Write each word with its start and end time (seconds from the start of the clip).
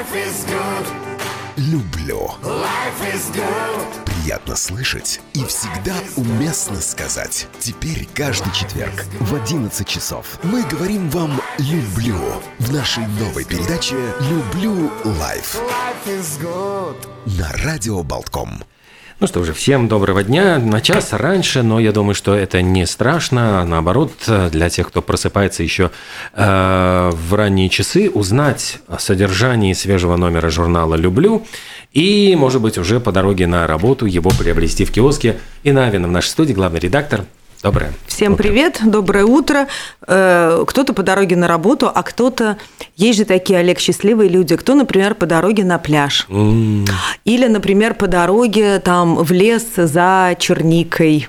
Life 0.00 0.16
is 0.16 0.46
good. 0.46 0.86
Люблю. 1.58 2.30
Life 2.42 3.14
is 3.14 3.30
good. 3.34 4.04
Приятно 4.06 4.56
слышать 4.56 5.20
и 5.34 5.44
всегда 5.44 5.94
уместно 6.16 6.80
сказать. 6.80 7.46
Теперь 7.58 8.08
каждый 8.14 8.50
четверг 8.54 8.94
в 9.20 9.34
11 9.34 9.86
часов 9.86 10.38
мы 10.42 10.62
говорим 10.62 11.10
вам 11.10 11.38
«люблю» 11.58 12.16
в 12.58 12.72
нашей 12.72 13.06
новой 13.08 13.44
передаче 13.44 13.96
«Люблю 14.20 14.90
лайф» 15.04 15.56
Life 15.56 16.18
is 16.18 16.40
good. 16.40 16.96
на 17.38 17.52
Радио 17.62 18.02
Болтком. 18.02 18.62
Ну 19.20 19.26
что 19.26 19.44
же, 19.44 19.52
всем 19.52 19.86
доброго 19.86 20.22
дня. 20.22 20.58
На 20.58 20.80
час 20.80 21.12
раньше, 21.12 21.62
но 21.62 21.78
я 21.78 21.92
думаю, 21.92 22.14
что 22.14 22.34
это 22.34 22.62
не 22.62 22.86
страшно. 22.86 23.66
Наоборот, 23.66 24.12
для 24.50 24.70
тех, 24.70 24.88
кто 24.88 25.02
просыпается 25.02 25.62
еще 25.62 25.90
э, 26.32 27.10
в 27.12 27.34
ранние 27.34 27.68
часы, 27.68 28.08
узнать 28.08 28.78
о 28.88 28.98
содержании 28.98 29.74
свежего 29.74 30.16
номера 30.16 30.48
журнала 30.48 30.94
«Люблю» 30.94 31.46
и, 31.92 32.34
может 32.34 32.62
быть, 32.62 32.78
уже 32.78 32.98
по 32.98 33.12
дороге 33.12 33.46
на 33.46 33.66
работу 33.66 34.06
его 34.06 34.30
приобрести 34.30 34.86
в 34.86 34.90
киоске. 34.90 35.36
И 35.64 35.72
Навина 35.72 36.08
в 36.08 36.12
нашей 36.12 36.28
студии, 36.28 36.54
главный 36.54 36.80
редактор. 36.80 37.26
Доброе. 37.62 37.92
Всем 38.06 38.32
утро. 38.32 38.42
привет, 38.42 38.80
доброе 38.82 39.24
утро. 39.24 39.66
Э, 40.06 40.64
Кто-то 40.66 40.94
по 40.94 41.02
дороге 41.02 41.36
на 41.36 41.46
работу, 41.46 41.90
а 41.94 42.02
кто-то... 42.02 42.56
Есть 42.96 43.18
же 43.18 43.24
такие, 43.26 43.58
Олег, 43.58 43.78
счастливые 43.78 44.30
люди. 44.30 44.56
Кто, 44.56 44.74
например, 44.74 45.14
по 45.14 45.26
дороге 45.26 45.64
на 45.64 45.78
пляж. 45.78 46.26
М, 46.30 46.86
Или, 47.26 47.46
например, 47.48 47.94
по 47.94 48.06
дороге 48.06 48.78
там 48.78 49.16
в 49.16 49.30
лес 49.30 49.66
за 49.76 50.36
черникой. 50.38 51.28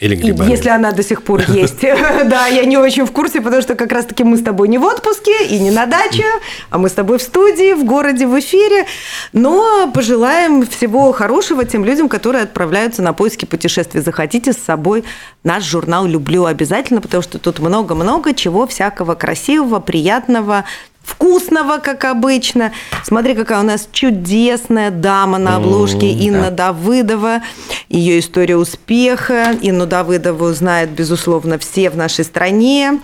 Или 0.00 0.14
грибами. 0.14 0.50
Если 0.50 0.70
она 0.70 0.92
до 0.92 1.02
сих 1.02 1.22
пор 1.22 1.42
есть. 1.48 1.80
Да, 2.24 2.46
я 2.46 2.64
не 2.64 2.78
очень 2.78 3.04
в 3.04 3.12
курсе, 3.12 3.40
потому 3.40 3.62
что 3.62 3.74
как 3.74 3.92
раз-таки 3.92 4.24
мы 4.24 4.36
с 4.36 4.42
тобой 4.42 4.68
не 4.68 4.78
в 4.78 4.84
отпуске 4.84 5.46
и 5.46 5.58
не 5.58 5.70
на 5.70 5.86
даче, 5.86 6.24
а 6.70 6.78
мы 6.78 6.88
с 6.88 6.92
тобой 6.92 7.18
в 7.18 7.22
студии, 7.22 7.74
в 7.74 7.84
городе, 7.84 8.26
в 8.26 8.38
эфире. 8.38 8.86
Но 9.32 9.90
пожелаем 9.92 10.66
всего 10.66 11.12
хорошего 11.12 11.64
тем 11.64 11.84
людям, 11.84 12.08
которые 12.08 12.44
отправляются 12.44 13.02
на 13.02 13.12
поиски 13.12 13.44
путешествий. 13.44 14.00
Захотите 14.00 14.52
с 14.52 14.58
собой 14.58 15.04
наш 15.44 15.64
журнал 15.64 16.06
«Люблю» 16.06 16.46
обязательно, 16.46 17.00
потому 17.00 17.22
что 17.22 17.38
тут 17.38 17.58
много-много 17.58 18.34
чего 18.34 18.66
всякого 18.66 19.14
красивого, 19.14 19.80
приятного, 19.80 20.64
вкусного, 21.02 21.78
как 21.78 22.04
обычно. 22.04 22.72
Смотри, 23.04 23.34
какая 23.34 23.60
у 23.60 23.64
нас 23.64 23.88
чудесная 23.92 24.90
дама 24.90 25.38
на 25.38 25.56
обложке 25.56 26.10
М, 26.12 26.18
Инна 26.18 26.50
да. 26.50 26.72
Давыдова, 26.72 27.42
ее 27.88 28.20
история 28.20 28.56
успеха. 28.56 29.56
Инну 29.60 29.86
Давыдову 29.86 30.52
знают, 30.52 30.90
безусловно, 30.90 31.58
все 31.58 31.90
в 31.90 31.96
нашей 31.96 32.24
стране. 32.24 33.00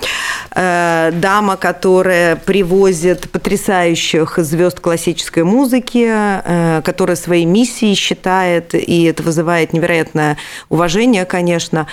Э, 0.54 1.10
Дама, 1.12 1.56
которая 1.56 2.36
привозит 2.36 3.30
потрясающих 3.30 4.38
звезд 4.38 4.80
классической 4.80 5.44
музыки, 5.44 6.06
э, 6.08 6.82
которая 6.84 7.16
своей 7.16 7.44
миссией 7.44 7.94
считает, 7.94 8.74
и 8.74 9.04
это 9.04 9.22
вызывает 9.22 9.72
невероятное 9.72 10.36
уважение, 10.68 11.24
конечно, 11.24 11.86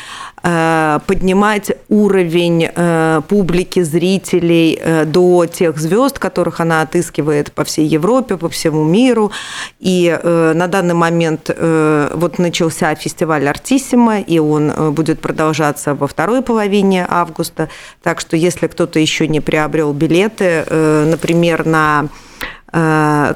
поднимать 1.07 1.71
уровень 1.89 2.69
э, 2.75 3.21
публики, 3.27 3.81
зрителей 3.81 4.77
э, 4.79 5.05
до 5.05 5.45
тех 5.45 5.77
звезд, 5.77 6.19
которых 6.19 6.59
она 6.59 6.81
отыскивает 6.81 7.51
по 7.51 7.63
всей 7.63 7.87
Европе, 7.87 8.37
по 8.37 8.47
всему 8.49 8.83
миру. 8.83 9.31
И 9.79 10.07
э, 10.07 10.53
на 10.53 10.67
данный 10.67 10.93
момент 10.93 11.49
э, 11.49 12.11
вот 12.13 12.37
начался 12.37 12.93
фестиваль 12.95 13.47
«Артиссимо», 13.47 14.19
и 14.19 14.37
он 14.37 14.69
э, 14.69 14.89
будет 14.91 15.19
продолжаться 15.19 15.95
во 15.95 16.05
второй 16.07 16.41
половине 16.41 17.07
августа. 17.09 17.69
Так 18.03 18.19
что 18.19 18.37
если 18.37 18.67
кто-то 18.67 18.99
еще 18.99 19.27
не 19.27 19.41
приобрел 19.41 19.93
билеты, 19.93 20.63
э, 20.67 21.05
например, 21.09 21.65
на 21.65 22.03
э, 22.03 22.07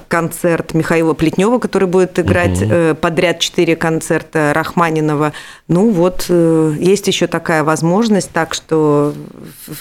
концерт 0.09 0.73
Михаила 0.73 1.13
Плетнева, 1.13 1.59
который 1.59 1.87
будет 1.87 2.19
играть 2.19 2.61
э, 2.61 2.93
подряд 2.93 3.39
четыре 3.39 3.77
концерта 3.77 4.51
Рахманинова. 4.53 5.31
Ну 5.69 5.91
вот, 5.91 6.25
э, 6.27 6.73
есть 6.77 7.07
еще 7.07 7.27
такая 7.27 7.63
возможность, 7.63 8.31
так 8.31 8.53
что 8.53 9.13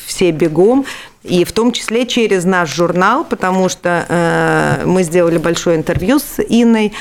все 0.06 0.30
бегом. 0.30 0.84
И 1.24 1.44
в 1.44 1.50
том 1.50 1.72
числе 1.72 2.06
через 2.06 2.44
наш 2.44 2.72
журнал, 2.72 3.24
потому 3.24 3.68
что 3.68 4.06
э, 4.08 4.82
мы 4.86 5.02
сделали 5.02 5.38
большое 5.38 5.76
интервью 5.76 6.20
с 6.20 6.40
Инной, 6.40 6.92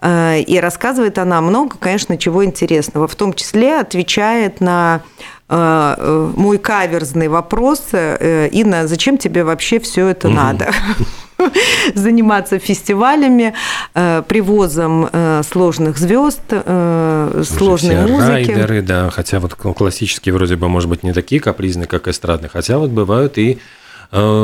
э, 0.00 0.40
и 0.40 0.58
рассказывает 0.58 1.18
она 1.18 1.42
много, 1.42 1.76
конечно, 1.78 2.16
чего 2.16 2.44
интересного. 2.44 3.06
В 3.08 3.14
том 3.14 3.34
числе 3.34 3.78
отвечает 3.78 4.62
на 4.62 5.02
э, 5.50 5.94
э, 5.98 6.30
мой 6.34 6.56
каверзный 6.56 7.28
вопрос. 7.28 7.82
э, 7.92 8.48
Инна, 8.52 8.86
зачем 8.86 9.18
тебе 9.18 9.44
вообще 9.44 9.78
все 9.80 10.06
это 10.06 10.28
надо? 10.28 10.70
заниматься 11.94 12.58
фестивалями, 12.58 13.54
э, 13.94 14.22
привозом 14.26 15.08
э, 15.12 15.42
сложных 15.50 15.98
звезд, 15.98 16.42
э, 16.50 17.42
сложной 17.44 17.96
все 17.96 18.06
музыки. 18.06 18.30
райдеры, 18.30 18.82
да, 18.82 19.10
хотя 19.10 19.40
вот 19.40 19.54
классические 19.54 20.34
вроде 20.34 20.56
бы, 20.56 20.68
может 20.68 20.88
быть, 20.88 21.02
не 21.02 21.12
такие 21.12 21.40
капризные, 21.40 21.86
как 21.86 22.08
эстрадные, 22.08 22.48
хотя 22.48 22.78
вот 22.78 22.90
бывают 22.90 23.38
и 23.38 23.58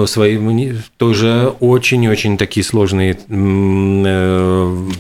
свои 0.07 0.39
тоже 0.97 1.55
очень-очень 1.61 2.37
такие 2.37 2.65
сложные 2.65 3.15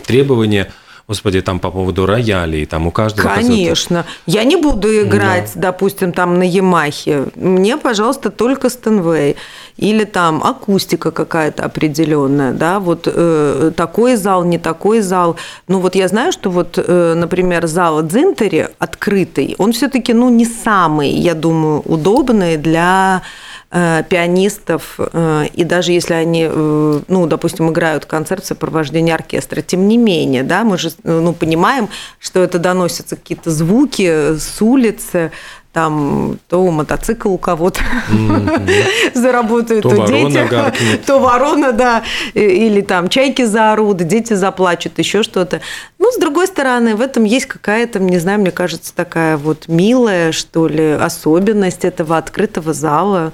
требования. 0.06 0.68
Господи, 1.08 1.42
там 1.42 1.58
по 1.58 1.70
поводу 1.70 2.06
роялей, 2.06 2.64
там 2.64 2.86
у 2.86 2.92
каждого... 2.92 3.28
Конечно. 3.28 4.06
Я 4.26 4.44
не 4.44 4.54
буду 4.56 4.88
играть, 5.02 5.50
допустим, 5.56 6.12
там 6.12 6.38
на 6.38 6.44
Ямахе. 6.44 7.26
Мне, 7.34 7.76
пожалуйста, 7.76 8.30
только 8.30 8.70
Стэнвей. 8.70 9.36
Или 9.76 10.04
там 10.04 10.42
акустика 10.44 11.10
какая-то 11.10 11.64
определенная, 11.64 12.52
да, 12.52 12.78
вот 12.78 13.06
э, 13.06 13.72
такой 13.74 14.16
зал, 14.16 14.44
не 14.44 14.58
такой 14.58 15.00
зал. 15.00 15.36
Ну 15.68 15.80
вот 15.80 15.94
я 15.94 16.08
знаю, 16.08 16.32
что 16.32 16.50
вот, 16.50 16.78
э, 16.78 17.14
например, 17.14 17.66
зал 17.66 18.02
Дзинтери 18.02 18.68
открытый, 18.78 19.54
он 19.58 19.72
все-таки, 19.72 20.12
ну, 20.12 20.28
не 20.28 20.44
самый, 20.44 21.10
я 21.10 21.34
думаю, 21.34 21.80
удобный 21.86 22.56
для 22.56 23.22
э, 23.70 24.02
пианистов, 24.08 24.98
э, 24.98 25.46
и 25.54 25.64
даже 25.64 25.92
если 25.92 26.14
они, 26.14 26.46
э, 26.50 27.00
ну, 27.08 27.26
допустим, 27.26 27.70
играют 27.70 28.04
концерт 28.04 28.44
в 28.44 28.46
сопровождении 28.46 29.12
оркестра, 29.12 29.62
тем 29.62 29.88
не 29.88 29.96
менее, 29.96 30.42
да, 30.42 30.64
мы 30.64 30.76
же, 30.76 30.90
ну, 31.02 31.32
понимаем, 31.32 31.88
что 32.18 32.40
это 32.40 32.58
доносятся 32.58 33.16
какие-то 33.16 33.50
звуки 33.50 34.36
с 34.36 34.60
улицы, 34.60 35.32
там 35.72 36.38
то 36.48 36.70
мотоцикл 36.70 37.30
у 37.30 37.38
кого-то 37.38 37.80
заработает, 39.14 39.82
То 39.82 39.90
то, 39.90 39.96
ворона 39.96 40.30
дети, 40.30 40.48
гаркнет. 40.48 41.04
то 41.06 41.18
ворона, 41.18 41.72
да, 41.72 42.02
или 42.34 42.82
там 42.82 43.08
чайки 43.08 43.44
заорут, 43.44 43.96
дети 43.98 44.34
заплачут, 44.34 44.98
еще 44.98 45.22
что-то. 45.22 45.62
Ну, 45.98 46.12
с 46.12 46.18
другой 46.18 46.46
стороны, 46.46 46.94
в 46.94 47.00
этом 47.00 47.24
есть 47.24 47.46
какая-то, 47.46 48.00
не 48.00 48.18
знаю, 48.18 48.40
мне 48.40 48.50
кажется, 48.50 48.94
такая 48.94 49.38
вот 49.38 49.68
милая, 49.68 50.32
что 50.32 50.68
ли, 50.68 50.92
особенность 50.92 51.84
этого 51.84 52.18
открытого 52.18 52.74
зала. 52.74 53.32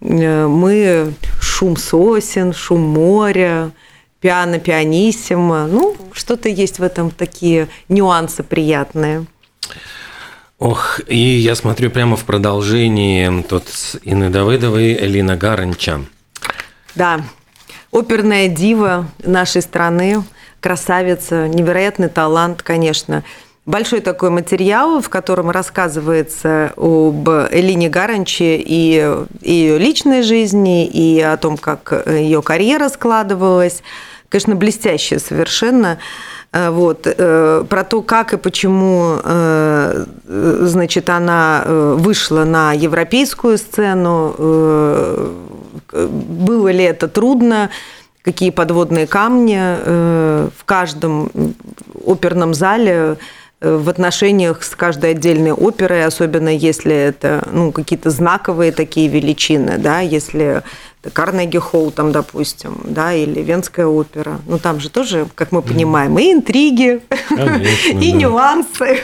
Э, 0.00 0.46
Мы 0.46 1.12
шум 1.40 1.76
сосен, 1.76 2.54
шум 2.54 2.80
моря, 2.80 3.70
пиано, 4.20 4.58
пианиссимо. 4.58 5.66
Ну, 5.66 5.94
что-то 6.12 6.48
есть 6.48 6.78
в 6.78 6.82
этом 6.82 7.10
такие 7.10 7.68
нюансы 7.90 8.42
приятные. 8.42 9.26
Ох, 10.58 11.00
и 11.06 11.18
я 11.18 11.54
смотрю 11.54 11.90
прямо 11.90 12.16
в 12.16 12.24
продолжении 12.24 13.42
тут 13.42 13.68
с 13.68 13.98
Инной 14.02 14.30
Давыдовой 14.30 14.94
Элина 14.94 15.36
Гаранча. 15.36 16.00
Да, 16.94 17.20
оперная 17.92 18.48
дива 18.48 19.06
нашей 19.22 19.60
страны, 19.60 20.24
красавица, 20.60 21.46
невероятный 21.46 22.08
талант, 22.08 22.62
конечно. 22.62 23.22
Большой 23.66 24.00
такой 24.00 24.30
материал, 24.30 25.02
в 25.02 25.10
котором 25.10 25.50
рассказывается 25.50 26.72
об 26.76 27.28
Элине 27.28 27.90
Гаранче 27.90 28.56
и 28.56 29.24
ее 29.42 29.78
личной 29.78 30.22
жизни, 30.22 30.86
и 30.86 31.20
о 31.20 31.36
том, 31.36 31.58
как 31.58 32.06
ее 32.06 32.40
карьера 32.40 32.88
складывалась. 32.88 33.82
Конечно, 34.28 34.56
блестящая 34.56 35.18
совершенно. 35.18 35.98
Э, 36.52 36.70
Вот, 36.70 37.06
э, 37.06 37.64
про 37.68 37.84
то, 37.84 38.02
как 38.02 38.32
и 38.32 38.36
почему, 38.36 39.18
э, 39.22 40.04
значит, 40.24 41.10
она 41.10 41.64
вышла 41.66 42.44
на 42.44 42.72
европейскую 42.72 43.58
сцену, 43.58 44.34
было 45.92 46.68
ли 46.68 46.84
это 46.84 47.08
трудно, 47.08 47.70
какие 48.22 48.50
подводные 48.50 49.06
камни 49.06 49.58
в 50.50 50.64
каждом 50.64 51.30
оперном 52.06 52.54
зале 52.54 53.16
в 53.60 53.88
отношениях 53.88 54.62
с 54.62 54.74
каждой 54.76 55.12
отдельной 55.12 55.52
оперой, 55.52 56.04
особенно 56.04 56.50
если 56.54 56.94
это 56.94 57.46
ну, 57.52 57.72
какие-то 57.72 58.10
знаковые 58.10 58.72
такие 58.72 59.08
величины, 59.08 59.78
да, 59.78 60.00
если 60.00 60.62
Карнеги 61.12 61.58
Холл, 61.58 61.90
там, 61.90 62.12
допустим, 62.12 62.78
да, 62.84 63.12
или 63.14 63.40
Венская 63.42 63.86
опера. 63.86 64.38
Ну, 64.46 64.58
там 64.58 64.80
же 64.80 64.90
тоже, 64.90 65.26
как 65.34 65.52
мы 65.52 65.62
понимаем, 65.62 66.18
и 66.18 66.32
интриги, 66.32 67.00
Конечно, 67.28 67.98
и 67.98 68.12
да. 68.12 68.16
нюансы. 68.18 68.98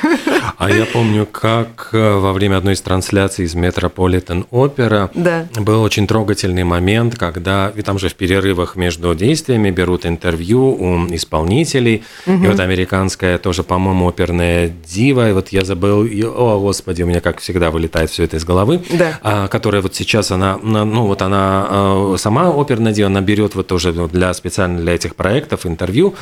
А 0.59 0.71
я 0.71 0.85
помню, 0.87 1.27
как 1.27 1.89
э, 1.93 2.17
во 2.19 2.33
время 2.33 2.57
одной 2.59 2.75
из 2.75 2.81
трансляций 2.81 3.45
из 3.45 3.55
Метрополитен 3.55 4.47
Опера 4.51 5.11
Да. 5.15 5.47
был 5.57 5.83
очень 5.83 6.07
трогательный 6.07 6.65
момент, 6.65 7.17
когда 7.17 7.73
и 7.75 7.83
там 7.83 7.99
же 7.99 8.09
в 8.09 8.15
перерывах 8.15 8.77
между 8.77 9.15
действиями 9.15 9.71
берут 9.71 10.07
интервью 10.07 10.63
у 10.79 11.07
исполнителей. 11.15 12.03
И 12.27 12.31
вот 12.47 12.61
американская 12.61 13.39
тоже, 13.39 13.63
по-моему, 13.63 14.09
оперная 14.09 14.71
дива, 14.87 15.31
и 15.31 15.33
вот 15.33 15.49
я 15.51 15.65
забыл, 15.65 16.05
и- 16.05 16.23
о, 16.23 16.59
господи, 16.61 17.03
у 17.03 17.07
меня, 17.07 17.21
как 17.21 17.41
всегда, 17.41 17.71
вылетает 17.71 18.11
все 18.11 18.25
это 18.25 18.37
из 18.37 18.45
головы, 18.45 18.83
Да. 18.91 19.19
а, 19.23 19.49
которая 19.49 19.83
вот 19.83 19.95
сейчас, 19.95 20.31
она, 20.31 20.59
на- 20.63 20.85
ну 20.85 21.07
вот 21.07 21.23
она 21.23 21.67
э, 21.69 21.92
сама 22.17 22.49
оперная 22.49 22.93
дива, 22.93 23.07
она 23.09 23.21
берет 23.21 23.55
вот 23.55 23.67
тоже 23.67 23.93
вот 23.93 24.13
для 24.13 24.33
специально 24.35 24.81
для 24.81 24.95
этих 24.95 25.17
проектов 25.17 25.67
интервью, 25.67 26.15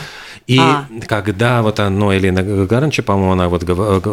и 0.47 0.59
А. 0.59 0.87
когда 1.07 1.63
вот 1.63 1.81
оно, 1.81 2.13
Елена 2.13 2.43
Гаранча, 2.43 3.03
по-моему, 3.03 3.33
она 3.33 3.49
вот 3.49 3.65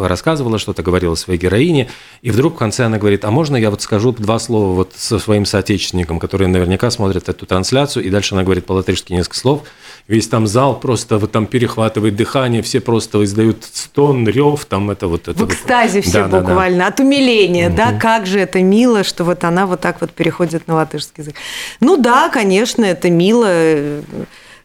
рассказывала 0.06 0.58
что-то, 0.58 0.82
говорила 0.82 1.14
своей 1.14 1.38
героине, 1.38 1.88
и 2.22 2.30
вдруг 2.30 2.54
в 2.54 2.58
конце 2.58 2.84
она 2.84 2.98
говорит, 2.98 3.24
а 3.24 3.30
можно 3.30 3.56
я 3.56 3.70
вот 3.70 3.82
скажу 3.82 4.12
два 4.12 4.38
слова 4.38 4.74
вот 4.74 4.92
со 4.94 5.18
своим 5.18 5.44
соотечественником, 5.44 6.18
которые 6.18 6.48
наверняка 6.48 6.90
смотрят 6.90 7.28
эту 7.28 7.46
трансляцию, 7.46 8.04
и 8.04 8.10
дальше 8.10 8.34
она 8.34 8.44
говорит 8.44 8.66
по-латышски 8.66 9.12
несколько 9.12 9.36
слов, 9.36 9.62
весь 10.08 10.26
там 10.26 10.46
зал 10.46 10.80
просто 10.80 11.18
вот 11.18 11.32
там 11.32 11.46
перехватывает 11.46 12.16
дыхание, 12.16 12.62
все 12.62 12.80
просто 12.80 13.22
издают 13.24 13.64
стон, 13.64 14.26
рев, 14.26 14.64
там 14.64 14.90
это 14.90 15.06
вот... 15.06 15.28
Это 15.28 15.34
В 15.34 15.40
вот. 15.40 15.52
экстазе 15.52 16.00
все 16.00 16.22
Да-да-да. 16.22 16.40
буквально, 16.40 16.86
от 16.86 16.98
умиления, 16.98 17.70
да, 17.70 17.92
как 17.92 18.26
же 18.26 18.40
это 18.40 18.62
мило, 18.62 19.04
что 19.04 19.24
вот 19.24 19.44
она 19.44 19.66
вот 19.66 19.80
так 19.80 20.00
вот 20.00 20.10
переходит 20.10 20.66
на 20.66 20.76
латышский 20.76 21.22
язык. 21.22 21.34
Ну 21.80 21.98
да, 21.98 22.30
конечно, 22.30 22.84
это 22.84 23.10
мило. 23.10 23.46
Э, 23.48 24.02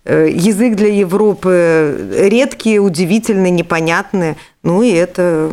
э, 0.06 0.30
Язык 0.34 0.75
для 0.75 0.88
Европы 0.88 2.10
редкий, 2.18 2.80
удивительный, 2.80 3.51
непонятный. 3.51 4.36
Ну 4.63 4.81
и 4.81 4.92
это 4.92 5.51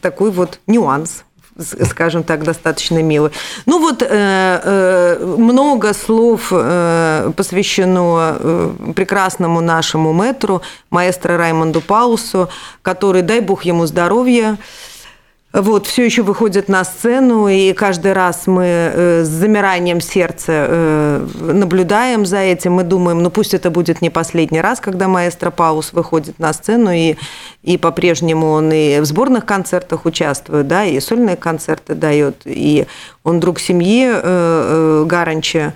такой 0.00 0.30
вот 0.30 0.60
нюанс 0.66 1.24
скажем 1.60 2.22
так, 2.22 2.44
достаточно 2.44 3.02
милый. 3.02 3.30
Ну 3.66 3.78
вот 3.80 4.02
э, 4.02 4.06
э, 4.08 5.36
много 5.38 5.92
слов 5.94 6.48
э, 6.50 7.32
посвящено 7.36 8.72
прекрасному 8.94 9.60
нашему 9.60 10.12
мэтру, 10.12 10.62
маэстро 10.90 11.36
Раймонду 11.36 11.80
Паусу, 11.80 12.48
который, 12.82 13.22
дай 13.22 13.40
бог 13.40 13.62
ему 13.64 13.86
здоровья, 13.86 14.58
вот, 15.52 15.88
все 15.88 16.04
еще 16.04 16.22
выходит 16.22 16.68
на 16.68 16.84
сцену, 16.84 17.48
и 17.48 17.72
каждый 17.72 18.12
раз 18.12 18.46
мы 18.46 18.64
э, 18.64 19.24
с 19.24 19.28
замиранием 19.28 20.00
сердца 20.00 20.52
э, 20.52 21.26
наблюдаем 21.40 22.24
за 22.24 22.38
этим. 22.38 22.74
Мы 22.74 22.84
думаем, 22.84 23.20
ну 23.20 23.30
пусть 23.30 23.52
это 23.52 23.68
будет 23.68 24.00
не 24.00 24.10
последний 24.10 24.60
раз, 24.60 24.78
когда 24.78 25.08
маэстро 25.08 25.50
Паус 25.50 25.92
выходит 25.92 26.38
на 26.38 26.52
сцену, 26.52 26.92
и, 26.92 27.16
и 27.64 27.78
по-прежнему 27.78 28.48
он 28.50 28.70
и 28.70 29.00
в 29.00 29.04
сборных 29.06 29.44
концертах 29.44 30.04
участвует, 30.04 30.68
да, 30.68 30.84
и 30.84 31.00
сольные 31.00 31.36
концерты 31.36 31.96
дает, 31.96 32.42
и 32.44 32.86
он 33.24 33.40
друг 33.40 33.58
семьи 33.58 34.08
э, 34.08 35.04
Гаранча. 35.04 35.74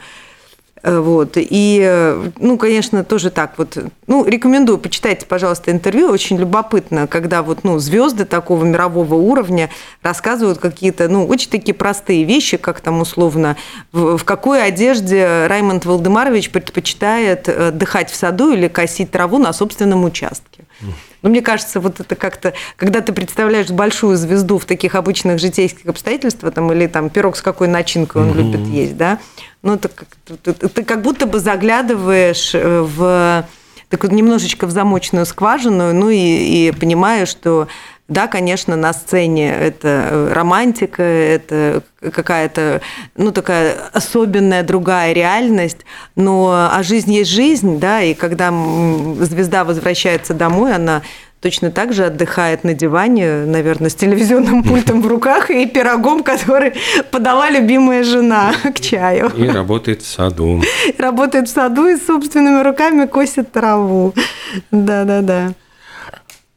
Э, 0.84 0.98
Вот. 1.00 1.32
И, 1.36 1.80
э, 1.82 2.30
ну, 2.38 2.58
конечно, 2.58 3.04
тоже 3.04 3.30
так 3.30 3.54
вот. 3.56 3.78
Ну, 4.06 4.26
рекомендую, 4.26 4.78
почитайте, 4.78 5.24
пожалуйста, 5.26 5.70
интервью. 5.70 6.10
Очень 6.10 6.36
любопытно, 6.36 7.06
когда 7.06 7.42
вот, 7.42 7.64
ну, 7.64 7.78
звезды 7.78 8.26
такого 8.26 8.64
мирового 8.64 9.14
уровня 9.14 9.70
рассказывают 10.02 10.58
какие-то, 10.58 11.08
ну, 11.08 11.26
очень 11.26 11.50
такие 11.50 11.74
простые 11.74 12.24
вещи, 12.24 12.58
как 12.58 12.80
там 12.80 13.00
условно, 13.00 13.56
в, 13.92 14.18
в 14.18 14.24
какой 14.24 14.62
одежде 14.62 15.46
Раймонд 15.46 15.86
Валдемарович 15.86 16.50
предпочитает 16.50 17.48
э, 17.48 17.68
отдыхать 17.68 18.10
в 18.10 18.14
саду 18.14 18.52
или 18.52 18.68
косить 18.68 19.10
траву 19.10 19.38
на 19.38 19.54
собственном 19.54 20.04
участке. 20.04 20.64
Ну, 21.22 21.30
мне 21.30 21.40
кажется, 21.40 21.80
вот 21.80 22.00
это 22.00 22.16
как-то, 22.16 22.52
когда 22.76 23.00
ты 23.00 23.14
представляешь 23.14 23.70
большую 23.70 24.18
звезду 24.18 24.58
в 24.58 24.66
таких 24.66 24.94
обычных 24.94 25.38
житейских 25.38 25.86
обстоятельствах, 25.86 26.52
там, 26.52 26.70
или 26.70 26.86
там 26.86 27.08
пирог 27.08 27.36
с 27.36 27.40
какой 27.40 27.66
начинкой 27.66 28.22
он 28.22 28.34
любит 28.34 28.60
есть, 28.66 28.98
да, 28.98 29.18
ну, 29.64 29.78
ты, 29.78 29.88
ты- 30.42 30.52
ты 30.68 30.84
как 30.84 31.02
будто 31.02 31.26
бы 31.26 31.40
заглядываешь 31.40 32.54
э, 32.54 32.80
в 32.82 33.46
такую 33.88 34.12
немножечко 34.12 34.66
в 34.66 34.70
замочную 34.70 35.26
скважину, 35.26 35.92
ну, 35.92 36.10
и, 36.10 36.18
и 36.68 36.72
понимаешь, 36.72 37.28
что 37.28 37.68
да, 38.06 38.26
конечно, 38.26 38.76
на 38.76 38.92
сцене 38.92 39.50
это 39.54 39.88
э, 40.10 40.32
романтика, 40.34 41.02
это 41.02 41.82
какая-то, 42.00 42.82
ну, 43.16 43.32
такая 43.32 43.76
особенная 43.94 44.62
другая 44.62 45.14
реальность, 45.14 45.78
но 46.14 46.68
а 46.70 46.82
жизнь 46.82 47.12
есть 47.12 47.30
жизнь, 47.30 47.78
да, 47.78 48.02
и 48.02 48.12
когда 48.12 48.50
звезда 49.20 49.64
возвращается 49.64 50.34
домой, 50.34 50.74
она 50.74 51.00
точно 51.44 51.70
так 51.70 51.92
же 51.92 52.06
отдыхает 52.06 52.64
на 52.64 52.72
диване, 52.72 53.44
наверное, 53.44 53.90
с 53.90 53.94
телевизионным 53.94 54.62
пультом 54.64 55.02
в 55.02 55.06
руках 55.06 55.50
и 55.50 55.66
пирогом, 55.66 56.22
который 56.22 56.72
подала 57.10 57.50
любимая 57.50 58.02
жена 58.02 58.54
к 58.74 58.80
чаю. 58.80 59.30
И 59.36 59.46
работает 59.46 60.00
в 60.00 60.06
саду. 60.06 60.62
Работает 60.96 61.46
в 61.48 61.52
саду 61.52 61.86
и 61.86 61.98
собственными 61.98 62.62
руками 62.62 63.06
косит 63.06 63.52
траву. 63.52 64.14
Да-да-да. 64.70 65.52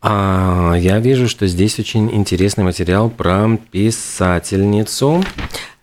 А 0.01 0.75
я 0.77 0.99
вижу, 0.99 1.27
что 1.27 1.47
здесь 1.47 1.79
очень 1.79 2.09
интересный 2.15 2.63
материал 2.63 3.09
про 3.09 3.59
писательницу. 3.71 5.21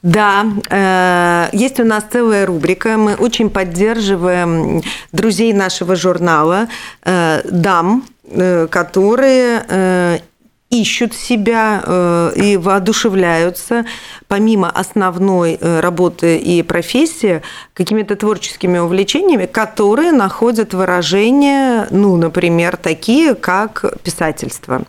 Да, 0.01 0.47
э, 0.71 1.49
есть 1.53 1.79
у 1.79 1.85
нас 1.85 2.05
целая 2.11 2.47
рубрика. 2.47 2.97
Мы 2.97 3.17
очень 3.17 3.51
поддерживаем 3.51 4.83
друзей 5.13 5.53
нашего 5.53 5.95
журнала, 5.95 6.69
э, 7.05 7.43
дам, 7.51 8.05
которые 8.71 9.65
э, 9.69 10.19
ищут 10.71 11.15
себя 11.15 11.83
э, 11.85 12.33
и 12.37 12.57
воодушевляются, 12.57 13.85
помимо 14.29 14.71
основной 14.71 15.57
э, 15.61 15.81
работы 15.81 16.37
и 16.39 16.63
профессии, 16.63 17.43
какими-то 17.75 18.17
творческими 18.17 18.79
увлечениями, 18.79 19.47
которые 19.47 20.13
находят 20.13 20.75
выражение, 20.75 21.87
ну, 21.91 22.17
например, 22.17 22.77
такие, 22.77 23.35
как 23.35 23.85
писательство. 24.03 24.83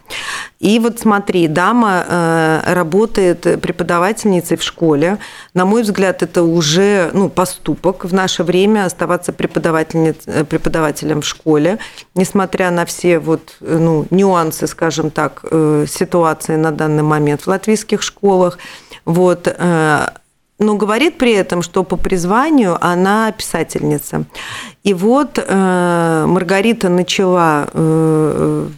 И 0.66 0.80
вот 0.80 1.00
смотри, 1.00 1.48
дама 1.48 2.04
э, 2.08 2.74
работает 2.74 3.42
преподавательницей 3.62 4.58
в 4.58 4.64
школе. 4.64 5.20
На 5.54 5.64
мой 5.64 5.84
взгляд, 5.84 6.24
это 6.24 6.42
уже 6.42 7.12
ну, 7.14 7.30
поступок 7.30 8.04
в 8.04 8.12
наше 8.16 8.44
время 8.44 8.86
оставаться 8.86 9.32
э, 9.32 10.44
преподавателем 10.44 11.22
в 11.22 11.26
школе, 11.26 11.78
несмотря 12.16 12.72
на 12.72 12.86
все 12.86 13.20
вот, 13.20 13.58
ну, 13.60 14.08
нюансы, 14.10 14.66
скажем 14.66 15.12
так, 15.12 15.42
э, 15.44 15.86
ситуации 15.88 16.56
на 16.56 16.72
данный 16.72 17.04
момент 17.04 17.42
в 17.42 17.48
латвийских 17.48 18.02
школах. 18.02 18.58
Вот, 19.06 19.56
но 20.58 20.76
говорит 20.78 21.18
при 21.18 21.34
этом, 21.34 21.62
что 21.62 21.84
по 21.84 21.98
призванию 21.98 22.78
она 22.80 23.32
писательница. 23.32 24.24
И 24.84 24.94
вот 24.94 25.38
э, 25.38 26.26
Маргарита 26.28 26.88
начала, 26.88 27.68
э, 27.74 28.70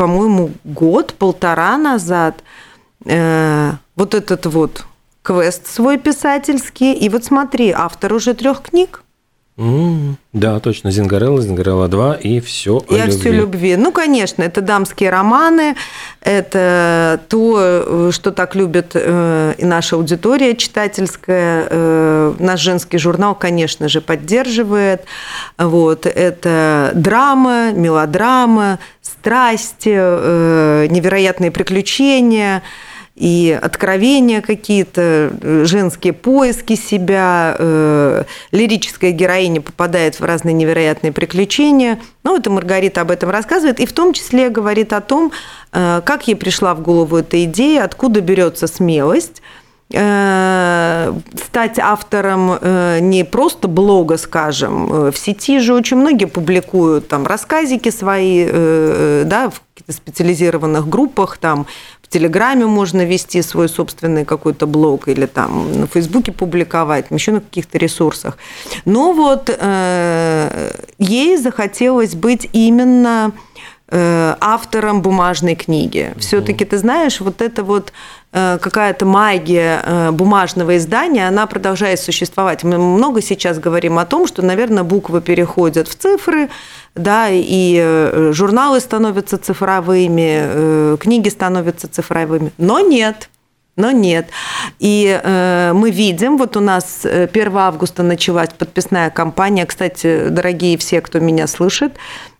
по-моему, 0.00 0.52
год, 0.64 1.12
полтора 1.12 1.76
назад 1.76 2.42
э, 3.04 3.72
вот 3.96 4.14
этот 4.14 4.46
вот 4.46 4.86
квест 5.22 5.66
свой 5.66 5.98
писательский. 5.98 6.94
И 6.94 7.10
вот 7.10 7.24
смотри, 7.24 7.70
автор 7.70 8.14
уже 8.14 8.32
трех 8.32 8.62
книг. 8.62 9.02
Да, 10.32 10.58
точно. 10.60 10.90
Зингарелла, 10.90 11.42
Зингарелла 11.42 11.88
2 11.88 12.14
и 12.14 12.40
все 12.40 12.82
о 12.88 12.94
Я 12.94 13.04
любви. 13.06 13.20
все 13.20 13.30
любви. 13.30 13.76
Ну, 13.76 13.92
конечно, 13.92 14.42
это 14.42 14.62
дамские 14.62 15.10
романы, 15.10 15.76
это 16.22 17.20
то, 17.28 17.58
э, 17.60 18.10
что 18.12 18.30
так 18.30 18.54
любит 18.54 18.92
э, 18.94 19.54
и 19.58 19.64
наша 19.64 19.96
аудитория 19.96 20.54
читательская. 20.56 21.66
Э, 21.68 22.34
Наш 22.38 22.60
женский 22.60 22.96
журнал, 22.98 23.34
конечно 23.34 23.88
же, 23.88 24.00
поддерживает. 24.00 25.04
Вот, 25.58 26.06
это 26.06 26.92
драма, 26.94 27.72
мелодрама, 27.72 28.78
страсти, 29.02 29.92
э, 29.94 30.86
невероятные 30.88 31.50
приключения 31.50 32.62
и 33.20 33.56
откровения 33.62 34.40
какие-то, 34.40 35.30
э, 35.30 35.64
женские 35.66 36.14
поиски 36.14 36.74
себя, 36.74 37.54
э, 37.58 38.24
лирическая 38.50 39.10
героиня 39.10 39.60
попадает 39.60 40.18
в 40.18 40.24
разные 40.24 40.54
невероятные 40.54 41.12
приключения. 41.12 41.98
Ну, 42.24 42.38
это 42.38 42.48
Маргарита 42.48 43.02
об 43.02 43.10
этом 43.10 43.28
рассказывает, 43.28 43.78
и 43.78 43.84
в 43.84 43.92
том 43.92 44.14
числе 44.14 44.48
говорит 44.48 44.94
о 44.94 45.02
том, 45.02 45.32
э, 45.72 46.00
как 46.02 46.28
ей 46.28 46.34
пришла 46.34 46.74
в 46.74 46.80
голову 46.80 47.18
эта 47.18 47.44
идея, 47.44 47.84
откуда 47.84 48.22
берется 48.22 48.66
смелость 48.66 49.42
стать 49.92 51.80
автором 51.80 52.58
не 53.00 53.24
просто 53.24 53.66
блога, 53.66 54.18
скажем, 54.18 55.10
в 55.10 55.18
сети 55.18 55.58
же 55.58 55.74
очень 55.74 55.96
многие 55.96 56.26
публикуют 56.26 57.08
там 57.08 57.26
рассказики 57.26 57.90
свои, 57.90 58.44
да, 59.24 59.50
в 59.50 59.92
специализированных 59.92 60.88
группах, 60.88 61.38
там 61.38 61.66
Телеграме 62.10 62.66
можно 62.66 63.04
вести 63.04 63.40
свой 63.40 63.68
собственный 63.68 64.24
какой-то 64.24 64.66
блог 64.66 65.06
или 65.06 65.26
там 65.26 65.80
на 65.80 65.86
Фейсбуке 65.86 66.32
публиковать, 66.32 67.06
еще 67.10 67.30
на 67.30 67.40
каких-то 67.40 67.78
ресурсах. 67.78 68.36
Но 68.84 69.12
вот 69.12 69.48
э, 69.48 70.72
ей 70.98 71.36
захотелось 71.36 72.16
быть 72.16 72.48
именно 72.52 73.30
э, 73.90 74.34
автором 74.40 75.02
бумажной 75.02 75.54
книги. 75.54 76.12
Все-таки 76.18 76.64
ты 76.64 76.78
знаешь, 76.78 77.20
вот 77.20 77.40
это 77.42 77.62
вот 77.62 77.92
э, 78.32 78.58
какая-то 78.60 79.06
магия 79.06 79.80
э, 79.84 80.10
бумажного 80.10 80.76
издания, 80.78 81.28
она 81.28 81.46
продолжает 81.46 82.00
существовать. 82.00 82.64
Мы 82.64 82.78
много 82.78 83.22
сейчас 83.22 83.60
говорим 83.60 84.00
о 84.00 84.04
том, 84.04 84.26
что, 84.26 84.42
наверное, 84.42 84.82
буквы 84.82 85.20
переходят 85.20 85.86
в 85.86 85.94
цифры, 85.94 86.48
да, 86.94 87.28
и 87.30 87.78
э, 87.80 88.32
журналы 88.32 88.80
становятся 88.80 89.38
цифровыми, 89.38 90.40
э, 90.42 90.96
книги 90.98 91.28
становятся 91.28 91.88
цифровыми. 91.88 92.52
Но 92.58 92.80
нет. 92.80 93.30
Но 93.76 93.92
нет. 93.92 94.28
И 94.80 95.18
э, 95.22 95.72
мы 95.72 95.90
видим, 95.90 96.36
вот 96.36 96.56
у 96.56 96.60
нас 96.60 97.06
1 97.06 97.56
августа 97.56 98.02
началась 98.02 98.50
подписная 98.50 99.08
кампания. 99.10 99.64
Кстати, 99.64 100.28
дорогие 100.28 100.76
все, 100.76 101.00
кто 101.00 101.20
меня 101.20 101.46
слышит, 101.46 101.92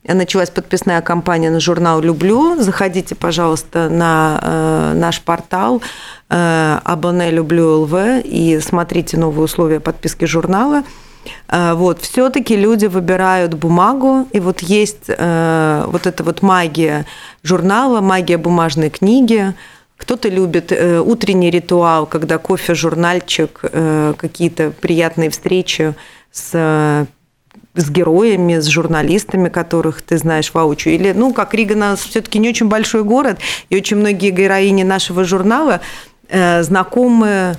началась 0.03 0.51
подписная 0.51 1.01
кампания 1.01 1.51
на 1.51 1.61
журнал 1.61 2.01
«Люблю». 2.01 2.61
Заходите, 2.61 3.15
пожалуйста, 3.15 3.89
на 3.89 4.41
э, 4.43 4.93
наш 4.97 5.23
портал 5.23 5.81
э, 6.29 6.79
«Абоне 6.85 7.31
Люблю 7.31 7.83
ЛВ» 7.83 7.95
и 8.25 8.59
смотрите 8.61 9.17
новые 9.17 9.45
условия 9.45 9.81
подписки 9.81 10.25
журнала– 10.27 10.83
Э, 10.93 11.10
вот, 11.49 12.01
все-таки 12.01 12.57
люди 12.57 12.87
выбирают 12.87 13.55
бумагу, 13.55 14.27
и 14.33 14.41
вот 14.41 14.61
есть 14.61 15.05
э, 15.09 15.85
вот 15.87 16.07
эта 16.07 16.25
вот 16.25 16.43
магия 16.43 17.07
журнала, 17.43 18.01
магия 18.01 18.39
бумажной 18.39 18.91
книги. 18.91 19.55
Кто-то 19.97 20.29
любит 20.29 20.73
э, 20.73 20.99
утренний 21.01 21.51
ритуал, 21.51 22.07
когда 22.07 22.39
кофе, 22.39 22.75
журнальчик, 22.75 23.61
э, 23.63 24.15
какие-то 24.17 24.71
приятные 24.71 25.31
встречи 25.31 25.95
с 26.33 27.07
с 27.77 27.89
героями, 27.89 28.59
с 28.59 28.67
журналистами, 28.67 29.49
которых 29.49 30.03
ты 30.03 30.19
знаешь 30.19 30.53
воочию. 30.53 30.95
Или, 30.95 31.13
ну, 31.13 31.33
как 31.33 31.55
Рига, 31.55 31.75
у 31.75 31.79
нас 31.79 32.01
все-таки 32.01 32.39
не 32.39 32.49
очень 32.49 32.69
большой 32.69 33.05
город, 33.05 33.39
и 33.69 33.77
очень 33.77 33.97
многие 33.97 34.31
героини 34.31 34.83
нашего 34.83 35.25
журнала 35.25 35.81
э, 36.29 36.63
знакомы 36.63 37.57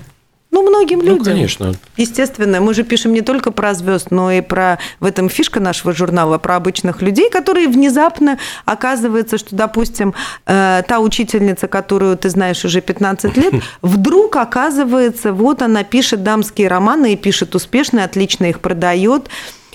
ну, 0.52 0.68
многим 0.68 1.00
людям. 1.02 1.18
Ну, 1.18 1.24
конечно. 1.24 1.74
Естественно, 1.96 2.60
мы 2.60 2.74
же 2.74 2.84
пишем 2.84 3.14
не 3.14 3.22
только 3.22 3.52
про 3.52 3.74
звезд, 3.74 4.12
но 4.12 4.32
и 4.32 4.42
про, 4.42 4.80
в 5.00 5.06
этом 5.06 5.30
фишка 5.30 5.62
нашего 5.62 5.94
журнала, 5.94 6.38
про 6.38 6.58
обычных 6.58 7.02
людей, 7.02 7.30
которые 7.30 7.70
внезапно 7.70 8.38
оказывается, 8.66 9.38
что, 9.38 9.56
допустим, 9.56 10.14
э, 10.46 10.84
та 10.86 11.00
учительница, 11.00 11.70
которую 11.70 12.18
ты 12.18 12.30
знаешь 12.30 12.66
уже 12.66 12.82
15 12.82 13.38
лет, 13.38 13.54
вдруг 13.82 14.36
оказывается, 14.36 15.32
вот 15.32 15.62
она 15.62 15.84
пишет 15.84 16.24
дамские 16.24 16.68
романы 16.68 17.14
и 17.14 17.16
пишет 17.16 17.56
успешно, 17.56 18.04
отлично 18.04 18.46
их 18.46 18.60
продает. 18.60 19.30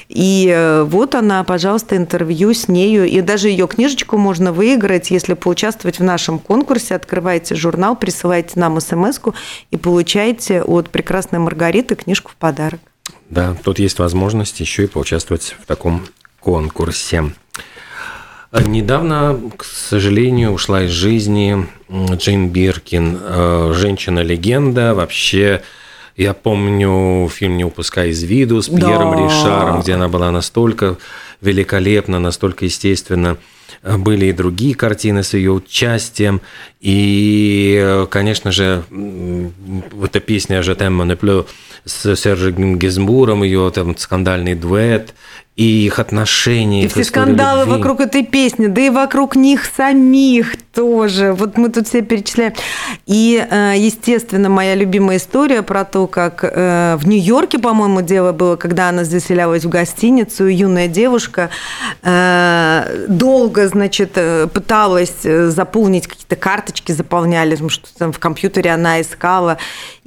И 0.09 0.51
э, 0.55 0.83
вот 0.85 1.15
она, 1.15 1.43
пожалуйста, 1.45 1.97
интервью 1.97 2.55
с 2.55 2.69
нею. 2.69 3.07
И 3.07 3.21
даже 3.21 3.49
ее 3.49 3.67
книжечку 3.67 4.17
можно 4.17 4.53
выиграть, 4.53 5.11
если 5.11 5.35
поучаствовать 5.35 5.99
в 5.99 6.05
нашем 6.05 6.39
конкурсе. 6.39 6.95
Открывайте 6.95 7.55
журнал, 7.55 7.97
присылайте 7.97 8.59
нам 8.61 8.81
смс 8.81 9.21
и 9.71 9.77
получаете 9.77 10.63
от 10.63 10.91
прекрасной 10.91 11.39
Маргариты 11.39 11.95
книжку 11.95 12.31
в 12.31 12.37
подарок. 12.37 12.81
Да, 13.31 13.57
тут 13.63 13.79
есть 13.79 13.99
возможность 13.99 14.61
еще 14.61 14.85
и 14.85 14.87
поучаствовать 14.87 15.57
в 15.61 15.67
таком 15.67 16.07
конкурсе. 16.41 17.33
Недавно, 18.53 19.41
к 19.57 19.65
сожалению, 19.65 20.53
ушла 20.53 20.85
из 20.85 20.91
жизни 20.91 21.67
Джейн 21.91 22.49
Биркин, 22.49 23.19
э, 23.21 23.73
женщина-легенда, 23.75 24.95
вообще 24.95 25.63
я 26.17 26.33
помню 26.35 27.29
фильм 27.29 27.57
«Не 27.57 27.65
упускай 27.65 28.11
из 28.11 28.23
виду» 28.23 28.63
с 28.63 28.69
Пьером 28.69 29.17
да. 29.17 29.23
Ришаром, 29.23 29.81
где 29.83 29.95
она 29.95 30.09
была 30.09 30.31
настолько 30.31 30.97
великолепна, 31.41 32.19
настолько 32.19 32.65
естественно. 32.65 33.37
Были 33.83 34.27
и 34.27 34.33
другие 34.33 34.75
картины 34.75 35.23
с 35.23 35.35
ее 35.35 35.53
участием. 35.53 36.41
И, 36.81 38.05
конечно 38.11 38.51
же, 38.51 38.83
эта 40.03 40.21
песня 40.21 40.61
«Je 40.63 40.75
t'aime, 40.75 40.97
mon 40.97 41.47
с 41.85 42.17
Сержем 42.17 42.79
Гизмбуром, 42.79 43.43
ее 43.43 43.71
там 43.73 43.97
скандальный 43.97 44.55
дуэт 44.55 45.15
и 45.57 45.87
их 45.87 45.99
отношения. 45.99 46.85
И 46.85 46.89
все 46.89 47.05
скандалы 47.05 47.61
любви. 47.61 47.77
вокруг 47.79 48.01
этой 48.01 48.25
песни, 48.25 48.67
да 48.67 48.81
и 48.81 48.91
вокруг 48.91 49.37
них 49.37 49.65
самих 49.65 50.55
тоже. 50.77 51.33
Вот 51.33 51.57
мы 51.57 51.71
тут 51.71 51.89
все 51.89 52.03
перечисляем. 52.03 52.53
И, 53.07 53.45
э, 53.51 53.73
естественно, 53.77 54.51
моя 54.51 54.75
любимая 54.75 55.17
история 55.17 55.63
про 55.63 55.85
то, 55.85 56.07
как 56.07 56.45
э, 56.45 56.97
в 57.01 57.09
Нью-Йорке, 57.09 57.59
по-моему, 57.59 58.03
дело 58.03 58.33
было, 58.33 58.57
когда 58.57 58.91
она 58.91 59.05
заселялась 59.05 59.65
в 59.65 59.71
гостиницу, 59.71 60.45
юная 60.45 60.87
девушка 60.87 61.49
э, 62.03 63.07
долго, 63.09 63.69
значит, 63.69 64.19
пыталась 64.53 65.23
заполнить 65.23 66.07
какие-то 66.07 66.37
карточки, 66.37 66.93
заполняли, 66.93 67.57
что 67.69 67.89
там 67.99 68.13
в 68.13 68.19
компьютере 68.19 68.71
она 68.71 69.01
искала 69.01 69.57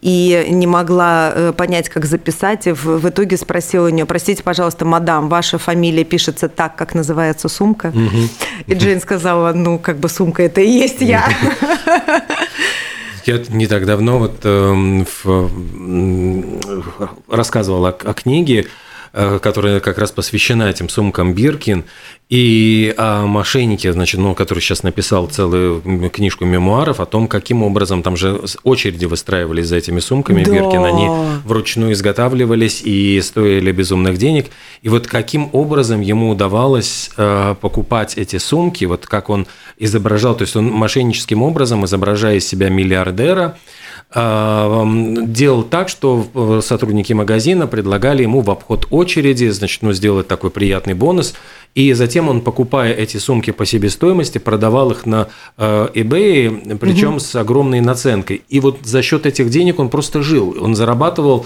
и 0.02 0.46
не 0.50 0.68
могла 0.68 1.54
понять, 1.58 1.90
как 1.90 2.06
записать. 2.06 2.68
И 2.68 2.72
в, 2.72 2.86
в 2.86 3.10
итоге 3.10 3.38
спросила 3.38 3.88
у 3.88 3.90
нее, 3.90 4.06
простите, 4.06 4.44
пожалуйста, 4.44 4.86
мадам, 4.86 5.30
ваша 5.30 5.58
фамилия 5.58 6.04
пишется 6.04 6.50
так, 6.50 6.76
как 6.76 6.96
называется 6.96 7.50
сумка? 7.50 7.88
Угу. 7.88 8.30
И 8.68 8.74
Джейн 8.74 9.02
сказала, 9.02 9.54
ну, 9.54 9.78
как 9.80 9.98
бы 9.98 10.10
сумка 10.10 10.44
это 10.44 10.62
и 10.62 10.70
есть 10.70 11.02
я. 11.02 11.28
Я 13.26 13.44
не 13.50 13.68
так 13.68 13.86
давно 13.86 14.18
вот 14.18 14.40
э, 14.44 15.04
в, 15.24 15.52
рассказывал 17.28 17.86
о, 17.86 17.90
о 17.90 18.14
книге, 18.14 18.62
э, 18.62 18.66
которая 19.12 19.80
как 19.80 19.98
раз 19.98 20.12
посвящена 20.12 20.64
этим 20.70 20.90
сумкам 20.90 21.34
Биркин, 21.34 21.86
и 22.30 22.94
о 22.96 23.26
мошеннике, 23.26 23.92
значит, 23.92 24.20
ну, 24.20 24.36
который 24.36 24.60
сейчас 24.60 24.84
написал 24.84 25.26
целую 25.26 25.82
книжку 26.12 26.46
мемуаров 26.46 27.00
о 27.00 27.08
том, 27.08 27.28
каким 27.28 27.64
образом 27.64 28.04
там 28.04 28.16
же 28.16 28.40
очереди 28.64 29.06
выстраивались 29.06 29.66
за 29.66 29.78
этими 29.78 30.00
сумками 30.00 30.44
да. 30.44 30.52
Биркин, 30.52 30.86
они 30.86 31.10
вручную 31.44 31.94
изготавливались 31.94 32.82
и 32.84 33.20
стоили 33.22 33.72
безумных 33.72 34.18
денег. 34.18 34.52
И 34.84 34.90
вот 34.90 35.08
каким 35.08 35.50
образом 35.54 36.02
ему 36.02 36.30
удавалось 36.30 37.10
э, 37.18 37.56
покупать 37.60 38.16
эти 38.16 38.38
сумки, 38.38 38.86
вот 38.86 39.08
как 39.08 39.32
он 39.32 39.48
изображал, 39.80 40.36
то 40.36 40.44
есть 40.44 40.56
он 40.56 40.70
мошенническим 40.70 41.42
образом, 41.42 41.84
изображая 41.86 42.36
из 42.36 42.48
себя 42.48 42.70
миллиардера, 42.70 43.58
делал 44.12 45.64
так, 45.64 45.88
что 45.88 46.26
э, 46.34 46.62
сотрудники 46.64 47.14
магазина 47.14 47.68
предлагали 47.68 48.24
ему 48.24 48.42
в 48.42 48.50
обход 48.50 48.88
очереди, 48.90 49.50
значит, 49.50 49.84
ну, 49.84 49.94
сделать 49.94 50.28
такой 50.28 50.50
приятный 50.50 50.96
бонус, 50.96 51.36
и 51.76 51.94
затем 51.94 52.28
он, 52.28 52.42
покупая 52.42 52.92
эти 52.94 53.18
сумки 53.18 53.52
по 53.52 53.68
себестоимости, 53.68 54.40
продавал 54.40 54.92
их 54.92 55.06
на 55.06 55.28
э, 55.58 55.90
eBay, 55.94 56.78
причем 56.80 57.12
угу. 57.12 57.20
с 57.20 57.36
огромной 57.36 57.82
наценкой. 57.82 58.42
И 58.50 58.60
вот 58.60 58.80
за 58.84 59.04
счет 59.04 59.28
этих 59.28 59.52
денег 59.52 59.78
он 59.80 59.90
просто 59.90 60.24
жил, 60.24 60.58
он 60.60 60.74
зарабатывал 60.74 61.46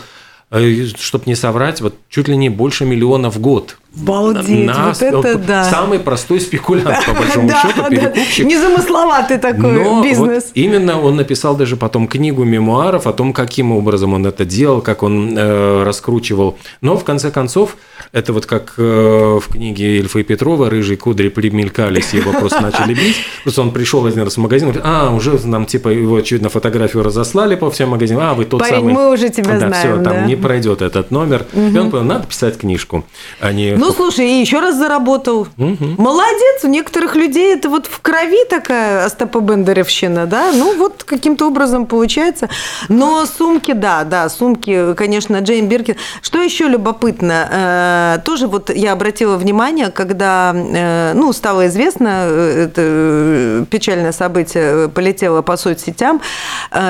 Э, 0.56 0.86
чтобы 1.00 1.24
не 1.26 1.34
соврать, 1.34 1.82
вот 1.82 1.96
чуть 2.10 2.28
ли 2.28 2.38
не 2.38 2.50
больше 2.50 2.86
миллиона 2.86 3.32
в 3.32 3.40
год. 3.40 3.78
Балдеть, 3.96 4.66
на, 4.66 4.88
вот 4.88 5.02
это 5.04 5.38
да. 5.38 5.64
Самый 5.66 6.00
простой 6.00 6.42
спекулянт, 6.42 7.06
по 7.06 7.14
большому 7.20 7.50
счету, 7.50 7.90
перекупщик. 7.90 8.46
Незамысловатый 8.46 9.38
такой 9.38 9.84
Но 9.84 10.02
бизнес. 10.02 10.46
Вот 10.46 10.52
именно 10.56 11.00
он 11.00 11.16
написал 11.16 11.56
даже 11.56 11.78
потом 11.78 12.08
книгу 12.08 12.44
мемуаров 12.44 13.06
о 13.06 13.14
том, 13.14 13.34
каким 13.34 13.72
образом 13.72 14.14
он 14.14 14.26
это 14.26 14.46
делал, 14.46 14.82
как 14.82 15.04
он 15.04 15.38
э, 15.38 15.84
раскручивал. 15.84 16.58
Но 16.82 16.98
в 16.98 17.04
конце 17.04 17.30
концов, 17.30 17.78
это 18.12 18.34
вот 18.34 18.48
как 18.48 18.74
э, 18.78 19.40
в 19.40 19.48
книге 19.48 20.00
Ильфа 20.00 20.20
и 20.20 20.24
Петрова 20.24 20.72
«Рыжие 20.72 20.98
кудри 20.98 21.30
примелькались», 21.30 22.14
его 22.14 22.32
просто 22.32 22.62
начали 22.62 22.96
бить. 22.96 23.18
Просто 23.44 23.62
он 23.62 23.72
пришел 23.72 24.04
один 24.08 24.24
раз 24.24 24.38
в 24.38 24.40
магазин, 24.40 24.70
говорит, 24.70 24.84
а, 24.86 25.14
уже 25.14 25.38
нам 25.46 25.68
типа 25.68 25.90
его, 25.90 26.16
очевидно, 26.16 26.50
фотографию 26.50 27.04
разослали 27.04 27.56
по 27.56 27.70
всем 27.70 27.90
магазинам, 27.90 28.24
а, 28.24 28.34
вы 28.34 28.46
тот 28.46 28.60
Парень, 28.60 28.76
самый. 28.76 28.94
мы 28.94 29.14
уже 29.14 29.30
тебя 29.30 29.60
да, 29.60 29.68
знаем, 29.68 29.94
все, 29.94 30.04
да. 30.04 30.12
там 30.12 30.26
не 30.26 30.36
пройдет 30.36 30.82
этот 30.82 31.12
номер. 31.12 31.46
Угу. 31.54 31.62
И 31.62 31.78
он 31.78 31.92
понял, 31.92 32.06
надо 32.06 32.26
писать 32.26 32.58
книжку. 32.58 33.06
А 33.40 33.52
ну, 33.84 33.92
слушай, 33.92 34.30
и 34.30 34.40
еще 34.40 34.62
раз 34.62 34.76
заработал. 34.78 35.42
Угу. 35.58 35.96
Молодец, 35.98 36.64
у 36.64 36.68
некоторых 36.68 37.16
людей 37.18 37.54
это 37.54 37.70
вот 37.70 37.88
в 37.88 38.00
крови 38.00 38.46
такая 38.50 39.06
Остапа 39.06 39.42
Бендеревщина, 39.42 40.26
да? 40.26 40.52
Ну, 40.54 40.78
вот 40.78 41.04
каким-то 41.04 41.48
образом 41.48 41.86
получается. 41.86 42.48
Но 42.88 43.26
сумки, 43.26 43.74
да, 43.74 44.06
да, 44.06 44.30
сумки, 44.30 44.94
конечно, 44.94 45.40
Джейн 45.40 45.68
Биркин. 45.68 45.98
Что 46.22 46.42
еще 46.42 46.70
любопытно? 46.70 47.50
Э, 47.52 48.20
тоже 48.24 48.48
вот 48.48 48.70
я 48.74 48.94
обратила 48.94 49.36
внимание, 49.36 49.92
когда, 49.92 50.54
э, 50.56 51.12
ну, 51.14 51.34
стало 51.34 51.68
известно, 51.68 52.26
э, 52.28 52.68
это 52.68 53.66
печальное 53.70 54.14
событие 54.14 54.88
полетело 54.88 55.42
по 55.42 55.58
соцсетям, 55.58 56.22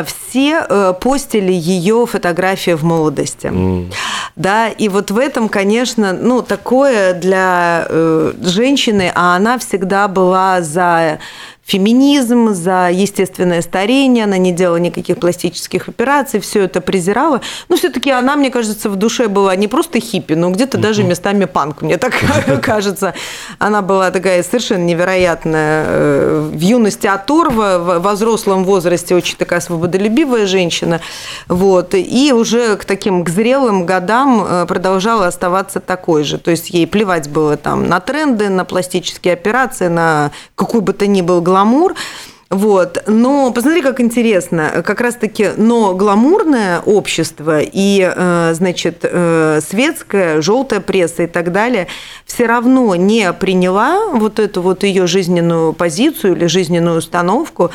все 0.05 0.93
постили 1.01 1.51
ее 1.51 2.05
фотографии 2.05 2.71
в 2.71 2.83
молодости. 2.83 3.47
Mm. 3.47 3.91
Да, 4.35 4.69
и 4.69 4.89
вот 4.89 5.12
в 5.12 5.17
этом, 5.17 5.50
конечно, 5.50 6.13
ну, 6.13 6.41
такое 6.41 6.82
для 7.13 7.85
э, 7.89 8.33
женщины, 8.41 9.11
а 9.15 9.35
она 9.35 9.57
всегда 9.57 10.07
была 10.07 10.61
за 10.61 11.19
феминизм, 11.65 12.53
за 12.53 12.89
естественное 12.91 13.62
старение, 13.62 14.25
она 14.25 14.38
не 14.38 14.51
делала 14.51 14.77
никаких 14.77 15.17
пластических 15.17 15.88
операций, 15.88 16.39
все 16.39 16.63
это 16.63 16.82
презирала. 16.82 17.41
Но 17.70 17.77
все-таки 17.77 18.12
она, 18.12 18.36
мне 18.36 18.51
кажется, 18.51 18.89
в 18.89 18.96
душе 18.96 19.27
была 19.27 19.55
не 19.55 19.67
просто 19.67 20.00
хиппи, 20.00 20.34
но 20.34 20.50
где-то 20.51 20.77
даже 20.77 21.03
местами 21.03 21.46
панк, 21.46 21.82
мне 21.82 21.98
так 21.98 22.13
кажется. 22.62 23.13
Она 23.60 23.82
была 23.82 24.12
такая 24.12 24.43
совершенно 24.43 24.84
невероятная 24.84 25.86
э, 25.88 26.50
в 26.53 26.60
юности 26.60 27.08
оторва, 27.08 27.79
в 27.79 28.13
взрослом 28.13 28.65
возрасте 28.65 29.15
очень 29.15 29.38
такая 29.38 29.62
свободолюбивая 29.62 30.46
женщина. 30.46 31.00
Вот. 31.48 31.93
И 31.93 32.34
уже 32.34 32.75
к 32.75 32.86
таким 32.86 33.24
к 33.24 33.29
зрелым 33.29 33.86
годам 33.86 34.46
э, 34.48 34.65
продолжала 34.67 35.27
оставаться 35.27 35.79
такой 35.79 36.24
же. 36.24 36.38
То 36.38 36.51
есть 36.51 36.70
ей 36.72 36.88
плевать 36.88 37.29
было 37.29 37.55
там 37.55 37.88
на 37.88 38.00
тренды, 38.01 38.50
на 38.50 38.65
пластические 38.65 39.34
операции, 39.34 39.88
на 39.88 40.32
какой 40.55 40.82
бы 40.82 40.93
то 40.93 41.08
ни 41.08 41.22
был 41.22 41.41
гламур. 41.53 41.93
Вот. 42.50 43.03
Но 43.07 43.51
посмотри, 43.51 43.81
как 43.81 44.00
интересно. 44.00 44.83
Как 44.86 45.01
раз-таки, 45.01 45.50
но 45.57 45.95
гламурное 45.95 46.81
общество 46.81 47.60
и, 47.62 48.13
э, 48.15 48.53
значит, 48.53 49.00
э, 49.03 49.60
светская, 49.67 50.41
желтая 50.41 50.79
пресса 50.79 51.24
и 51.24 51.27
так 51.27 51.51
далее 51.51 51.88
все 52.25 52.45
равно 52.45 52.95
не 52.95 53.33
приняла 53.33 54.07
вот 54.13 54.39
эту 54.39 54.62
вот 54.62 54.83
ее 54.83 55.07
жизненную 55.07 55.74
позицию 55.74 56.36
или 56.36 56.45
жизненную 56.45 56.98
установку 56.98 57.72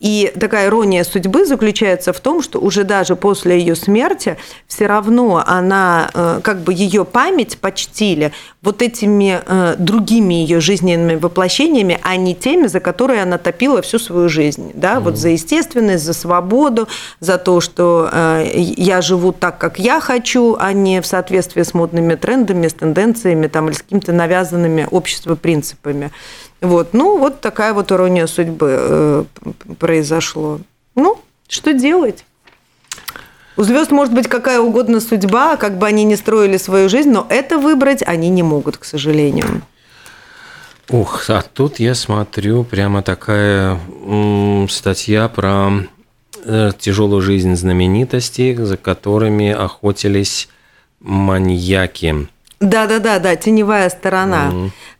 и 0.00 0.32
такая 0.40 0.68
ирония 0.68 1.04
судьбы 1.04 1.44
заключается 1.44 2.14
в 2.14 2.20
том, 2.20 2.42
что 2.42 2.58
уже 2.58 2.84
даже 2.84 3.16
после 3.16 3.58
ее 3.58 3.76
смерти 3.76 4.38
все 4.66 4.86
равно 4.86 5.44
она, 5.46 6.10
э, 6.14 6.40
как 6.42 6.60
бы 6.60 6.72
ее 6.72 7.04
память 7.04 7.58
почтили 7.58 8.32
вот 8.62 8.80
этими 8.80 9.42
э, 9.44 9.74
другими 9.78 10.34
ее 10.34 10.60
жизненными 10.60 11.16
воплощениями, 11.16 11.98
а 12.02 12.16
не 12.16 12.34
теми, 12.34 12.66
за 12.66 12.80
которые 12.80 13.22
она 13.22 13.36
топила 13.36 13.82
всю 13.82 13.98
свою 13.98 14.30
жизнь. 14.30 14.72
Да? 14.74 14.94
Mm. 14.94 15.00
Вот 15.00 15.18
за 15.18 15.28
естественность, 15.28 16.04
за 16.04 16.14
свободу, 16.14 16.88
за 17.20 17.36
то, 17.36 17.60
что 17.60 18.08
э, 18.10 18.52
я 18.56 19.02
живу 19.02 19.32
так, 19.32 19.58
как 19.58 19.78
я 19.78 20.00
хочу, 20.00 20.56
а 20.58 20.72
не 20.72 21.02
в 21.02 21.06
соответствии 21.06 21.62
с 21.62 21.74
модными 21.74 22.14
трендами, 22.14 22.68
с 22.68 22.72
тенденциями 22.72 23.48
там, 23.48 23.68
или 23.68 23.74
с 23.74 23.82
какими-то 23.82 24.12
навязанными 24.12 24.88
обществу 24.90 25.36
принципами. 25.36 26.10
Вот, 26.60 26.92
ну, 26.92 27.18
вот 27.18 27.40
такая 27.40 27.72
вот 27.72 27.90
ирония 27.90 28.26
судьбы 28.26 28.76
э, 28.78 29.24
произошло. 29.78 30.60
Ну, 30.94 31.18
что 31.48 31.72
делать? 31.72 32.24
У 33.56 33.62
звезд 33.62 33.90
может 33.90 34.14
быть 34.14 34.28
какая 34.28 34.60
угодно 34.60 35.00
судьба, 35.00 35.56
как 35.56 35.78
бы 35.78 35.86
они 35.86 36.04
ни 36.04 36.14
строили 36.14 36.56
свою 36.56 36.88
жизнь, 36.88 37.10
но 37.10 37.26
это 37.28 37.58
выбрать 37.58 38.02
они 38.02 38.28
не 38.28 38.42
могут, 38.42 38.76
к 38.76 38.84
сожалению. 38.84 39.62
Ух, 40.88 41.30
а 41.30 41.42
тут 41.42 41.78
я 41.78 41.94
смотрю 41.94 42.64
прямо 42.64 43.02
такая 43.02 43.78
м, 44.04 44.68
статья 44.68 45.28
про 45.28 45.70
э, 46.44 46.72
тяжелую 46.78 47.22
жизнь 47.22 47.54
знаменитостей, 47.54 48.54
за 48.54 48.76
которыми 48.76 49.50
охотились 49.50 50.48
маньяки. 51.00 52.28
Да, 52.60 52.86
да, 52.86 52.98
да, 52.98 53.18
да, 53.18 53.36
теневая 53.36 53.88
сторона. 53.88 54.52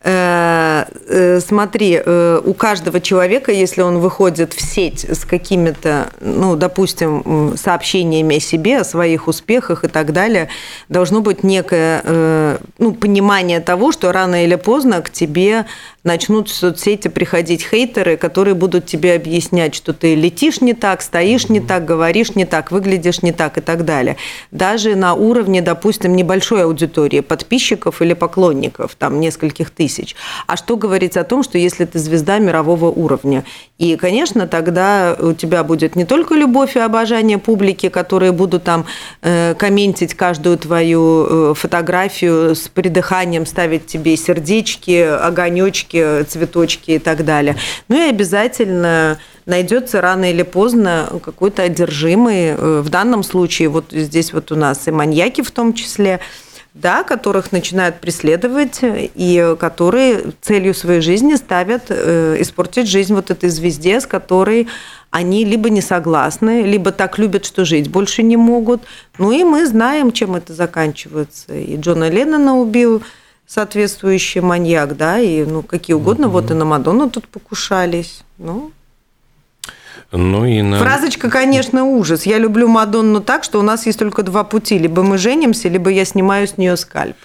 Э, 0.02 0.86
э, 1.08 1.40
смотри, 1.40 2.00
э, 2.02 2.40
у 2.42 2.54
каждого 2.54 3.02
человека, 3.02 3.52
если 3.52 3.82
он 3.82 3.98
выходит 3.98 4.54
в 4.54 4.62
сеть 4.62 5.04
с 5.04 5.26
какими-то, 5.26 6.08
ну, 6.22 6.56
допустим, 6.56 7.54
сообщениями 7.58 8.38
о 8.38 8.40
себе, 8.40 8.78
о 8.78 8.84
своих 8.84 9.28
успехах 9.28 9.84
и 9.84 9.88
так 9.88 10.14
далее, 10.14 10.48
должно 10.88 11.20
быть 11.20 11.42
некое 11.44 12.58
ну, 12.78 12.94
понимание 12.94 13.60
того, 13.60 13.92
что 13.92 14.10
рано 14.10 14.42
или 14.42 14.54
поздно 14.54 15.02
к 15.02 15.10
тебе 15.10 15.66
начнут 16.02 16.48
в 16.48 16.54
соцсети 16.54 17.08
приходить 17.08 17.62
хейтеры, 17.62 18.16
которые 18.16 18.54
будут 18.54 18.86
тебе 18.86 19.14
объяснять, 19.14 19.74
что 19.74 19.92
ты 19.92 20.14
летишь 20.14 20.60
не 20.60 20.72
так, 20.72 21.02
стоишь 21.02 21.48
не 21.48 21.60
так, 21.60 21.84
говоришь 21.84 22.34
не 22.34 22.46
так, 22.46 22.70
выглядишь 22.70 23.22
не 23.22 23.32
так 23.32 23.58
и 23.58 23.60
так 23.60 23.84
далее. 23.84 24.16
Даже 24.50 24.96
на 24.96 25.14
уровне, 25.14 25.60
допустим, 25.60 26.16
небольшой 26.16 26.64
аудитории 26.64 27.20
подписчиков 27.50 28.00
или 28.00 28.14
поклонников, 28.14 28.94
там 28.94 29.18
нескольких 29.18 29.70
тысяч. 29.70 30.14
А 30.46 30.56
что 30.56 30.76
говорить 30.76 31.16
о 31.16 31.24
том, 31.24 31.42
что 31.42 31.58
если 31.58 31.84
ты 31.84 31.98
звезда 31.98 32.38
мирового 32.38 32.86
уровня? 32.86 33.44
И, 33.78 33.96
конечно, 33.96 34.46
тогда 34.46 35.16
у 35.18 35.32
тебя 35.32 35.64
будет 35.64 35.96
не 35.96 36.04
только 36.04 36.34
любовь 36.36 36.76
и 36.76 36.78
обожание 36.78 37.38
публики, 37.38 37.88
которые 37.88 38.30
будут 38.30 38.62
там 38.62 38.84
э, 39.22 39.54
комментить 39.58 40.14
каждую 40.14 40.58
твою 40.58 41.26
э, 41.50 41.54
фотографию 41.54 42.54
с 42.54 42.68
придыханием, 42.68 43.46
ставить 43.46 43.86
тебе 43.86 44.16
сердечки, 44.16 45.02
огонечки, 45.02 46.22
цветочки 46.22 46.92
и 46.92 46.98
так 47.00 47.24
далее. 47.24 47.56
Ну 47.88 47.96
и 47.96 48.10
обязательно 48.10 49.18
найдется 49.46 50.00
рано 50.00 50.30
или 50.30 50.44
поздно 50.44 51.08
какой-то 51.24 51.62
одержимый. 51.62 52.54
Э, 52.56 52.80
в 52.80 52.90
данном 52.90 53.24
случае 53.24 53.70
вот 53.70 53.86
здесь 53.90 54.32
вот 54.32 54.52
у 54.52 54.56
нас 54.56 54.86
и 54.86 54.92
маньяки 54.92 55.42
в 55.42 55.50
том 55.50 55.74
числе– 55.74 56.20
да, 56.74 57.02
которых 57.02 57.52
начинают 57.52 58.00
преследовать 58.00 58.80
и 58.82 59.56
которые 59.58 60.32
целью 60.40 60.74
своей 60.74 61.00
жизни 61.00 61.34
ставят 61.34 61.84
э, 61.88 62.36
испортить 62.40 62.88
жизнь 62.88 63.14
вот 63.14 63.30
этой 63.30 63.48
звезде, 63.48 64.00
с 64.00 64.06
которой 64.06 64.68
они 65.10 65.44
либо 65.44 65.70
не 65.70 65.80
согласны, 65.80 66.62
либо 66.62 66.92
так 66.92 67.18
любят, 67.18 67.44
что 67.44 67.64
жить 67.64 67.90
больше 67.90 68.22
не 68.22 68.36
могут. 68.36 68.82
Ну 69.18 69.32
и 69.32 69.42
мы 69.42 69.66
знаем, 69.66 70.12
чем 70.12 70.36
это 70.36 70.54
заканчивается. 70.54 71.52
И 71.54 71.76
Джона 71.76 72.08
Леннона 72.08 72.56
убил 72.56 73.02
соответствующий 73.46 74.40
маньяк, 74.40 74.96
да, 74.96 75.18
и 75.18 75.44
ну 75.44 75.62
какие 75.62 75.94
угодно, 75.94 76.26
mm-hmm. 76.26 76.28
вот 76.28 76.50
и 76.52 76.54
на 76.54 76.64
Мадонну 76.64 77.10
тут 77.10 77.26
покушались. 77.26 78.22
Ну, 78.38 78.70
ну 80.12 80.44
и 80.44 80.60
на... 80.62 80.78
Фразочка, 80.78 81.30
конечно, 81.30 81.84
ужас. 81.84 82.26
Я 82.26 82.38
люблю 82.38 82.68
Мадонну 82.68 83.20
так, 83.20 83.44
что 83.44 83.60
у 83.60 83.62
нас 83.62 83.86
есть 83.86 83.98
только 83.98 84.22
два 84.22 84.42
пути. 84.42 84.78
Либо 84.78 85.02
мы 85.02 85.18
женимся, 85.18 85.68
либо 85.68 85.90
я 85.90 86.04
снимаю 86.04 86.48
с 86.48 86.56
нее 86.56 86.76
скальп. 86.76 87.16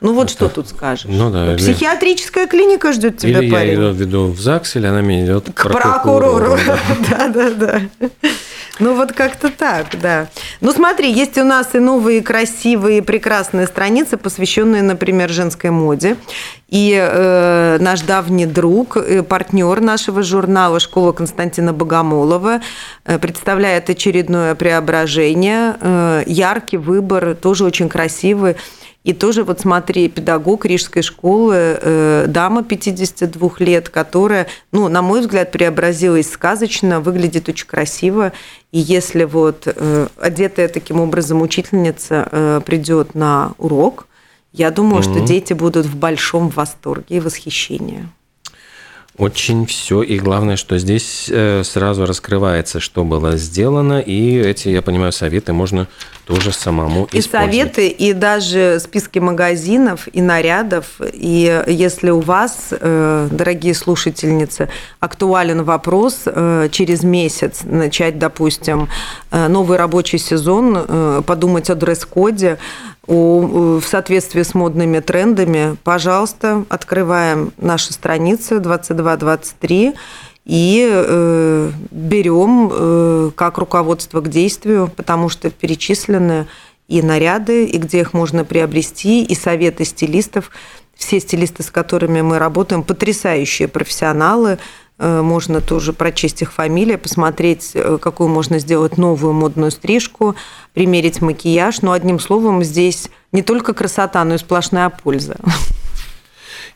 Ну 0.00 0.12
вот 0.12 0.24
Это... 0.24 0.32
что 0.32 0.48
тут 0.48 0.68
скажешь? 0.68 1.06
Ну 1.08 1.30
да. 1.30 1.56
Психиатрическая 1.56 2.46
клиника 2.46 2.92
ждет 2.92 3.18
тебя, 3.18 3.40
или 3.40 3.50
парень. 3.50 3.68
я 3.68 3.74
иду, 3.74 3.92
веду 3.92 4.26
в 4.26 4.40
ЗАГС, 4.40 4.76
или 4.76 4.86
она 4.86 5.00
меня 5.00 5.24
идет 5.24 5.50
к 5.54 5.70
прокурору. 5.70 6.56
Да, 7.10 7.28
да, 7.28 7.50
да. 7.50 7.80
Ну, 8.78 8.94
вот 8.94 9.12
как-то 9.12 9.50
так, 9.50 9.86
да. 10.00 10.28
Ну, 10.60 10.70
смотри, 10.72 11.10
есть 11.10 11.38
у 11.38 11.44
нас 11.44 11.74
и 11.74 11.78
новые 11.78 12.22
красивые, 12.22 13.02
прекрасные 13.02 13.66
страницы, 13.66 14.18
посвященные, 14.18 14.82
например, 14.82 15.30
женской 15.30 15.70
моде. 15.70 16.16
И 16.68 16.92
э, 17.00 17.78
наш 17.80 18.02
давний 18.02 18.44
друг, 18.44 18.96
э, 18.96 19.22
партнер 19.22 19.80
нашего 19.80 20.22
журнала 20.22 20.78
«Школа 20.78 21.12
Константина 21.12 21.72
Богомолова» 21.72 22.60
э, 23.04 23.18
представляет 23.18 23.88
очередное 23.88 24.54
преображение. 24.54 25.76
Э, 25.80 26.22
яркий 26.26 26.76
выбор, 26.76 27.34
тоже 27.34 27.64
очень 27.64 27.88
красивый. 27.88 28.56
И 29.06 29.12
тоже 29.12 29.44
вот 29.44 29.60
смотри, 29.60 30.08
педагог 30.08 30.66
Рижской 30.66 31.00
школы, 31.00 31.54
э, 31.54 32.24
дама 32.26 32.64
52 32.64 33.52
лет, 33.60 33.88
которая, 33.88 34.48
ну, 34.72 34.88
на 34.88 35.00
мой 35.00 35.20
взгляд, 35.20 35.52
преобразилась 35.52 36.28
сказочно, 36.28 36.98
выглядит 36.98 37.48
очень 37.48 37.68
красиво. 37.68 38.32
И 38.72 38.80
если 38.80 39.22
вот 39.22 39.62
э, 39.66 40.08
одетая 40.18 40.66
таким 40.66 41.00
образом 41.00 41.40
учительница 41.40 42.28
э, 42.32 42.60
придет 42.66 43.14
на 43.14 43.52
урок, 43.58 44.08
я 44.52 44.72
думаю, 44.72 45.04
mm-hmm. 45.04 45.18
что 45.18 45.20
дети 45.20 45.52
будут 45.52 45.86
в 45.86 45.94
большом 45.94 46.48
восторге 46.48 47.18
и 47.18 47.20
восхищении. 47.20 48.08
Очень 49.18 49.64
все, 49.64 50.02
и 50.02 50.18
главное, 50.18 50.56
что 50.56 50.76
здесь 50.76 51.30
э, 51.30 51.62
сразу 51.64 52.04
раскрывается, 52.04 52.80
что 52.80 53.02
было 53.02 53.38
сделано, 53.38 54.00
и 54.00 54.38
эти, 54.38 54.68
я 54.68 54.82
понимаю, 54.82 55.10
советы 55.10 55.54
можно 55.54 55.88
тоже 56.26 56.52
самому 56.52 57.08
и 57.12 57.20
использовать. 57.20 57.54
И 57.54 57.58
советы, 57.58 57.88
и 57.88 58.12
даже 58.12 58.78
списки 58.78 59.18
магазинов, 59.18 60.06
и 60.12 60.20
нарядов, 60.20 61.00
и 61.00 61.64
если 61.66 62.10
у 62.10 62.20
вас, 62.20 62.68
э, 62.72 63.28
дорогие 63.30 63.72
слушательницы, 63.72 64.68
актуален 65.00 65.62
вопрос 65.64 66.22
э, 66.26 66.68
через 66.70 67.02
месяц 67.02 67.62
начать, 67.64 68.18
допустим, 68.18 68.88
новый 69.30 69.78
рабочий 69.78 70.18
сезон, 70.18 71.22
подумать 71.24 71.70
о 71.70 71.74
дресс-коде, 71.74 72.58
в 73.06 73.82
соответствии 73.82 74.42
с 74.42 74.54
модными 74.54 75.00
трендами, 75.00 75.76
пожалуйста, 75.84 76.64
открываем 76.68 77.52
наши 77.56 77.92
страницы 77.92 78.56
22-23 78.56 79.94
и 80.44 80.88
э, 80.88 81.70
берем 81.90 82.70
э, 82.72 83.30
как 83.34 83.58
руководство 83.58 84.20
к 84.20 84.28
действию, 84.28 84.90
потому 84.94 85.28
что 85.28 85.50
перечислены 85.50 86.46
и 86.88 87.02
наряды, 87.02 87.64
и 87.64 87.78
где 87.78 88.00
их 88.00 88.12
можно 88.12 88.44
приобрести, 88.44 89.24
и 89.24 89.34
советы 89.34 89.84
стилистов. 89.84 90.50
Все 90.94 91.20
стилисты, 91.20 91.62
с 91.62 91.70
которыми 91.70 92.22
мы 92.22 92.38
работаем, 92.38 92.82
потрясающие 92.84 93.68
профессионалы, 93.68 94.58
можно 94.98 95.60
тоже 95.60 95.92
прочесть 95.92 96.42
их 96.42 96.52
фамилии, 96.52 96.96
посмотреть, 96.96 97.72
э, 97.74 97.98
какую 98.00 98.28
можно 98.28 98.58
сделать 98.58 98.96
новую 98.96 99.34
модную 99.34 99.70
стрижку, 99.70 100.36
примерить 100.72 101.20
макияж. 101.20 101.82
Но 101.82 101.92
одним 101.92 102.18
словом, 102.18 102.64
здесь 102.64 103.08
не 103.32 103.42
только 103.42 103.74
красота, 103.74 104.24
но 104.24 104.34
и 104.34 104.38
сплошная 104.38 104.88
польза. 104.88 105.36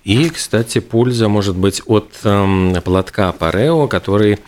И, 0.05 0.29
кстати, 0.31 0.81
польза 0.81 1.29
может 1.29 1.57
быть 1.57 1.83
от 1.87 2.11
эм, 2.25 2.75
платка 2.83 3.33
Парео, 3.33 3.87
который 3.87 4.33
э, 4.35 4.39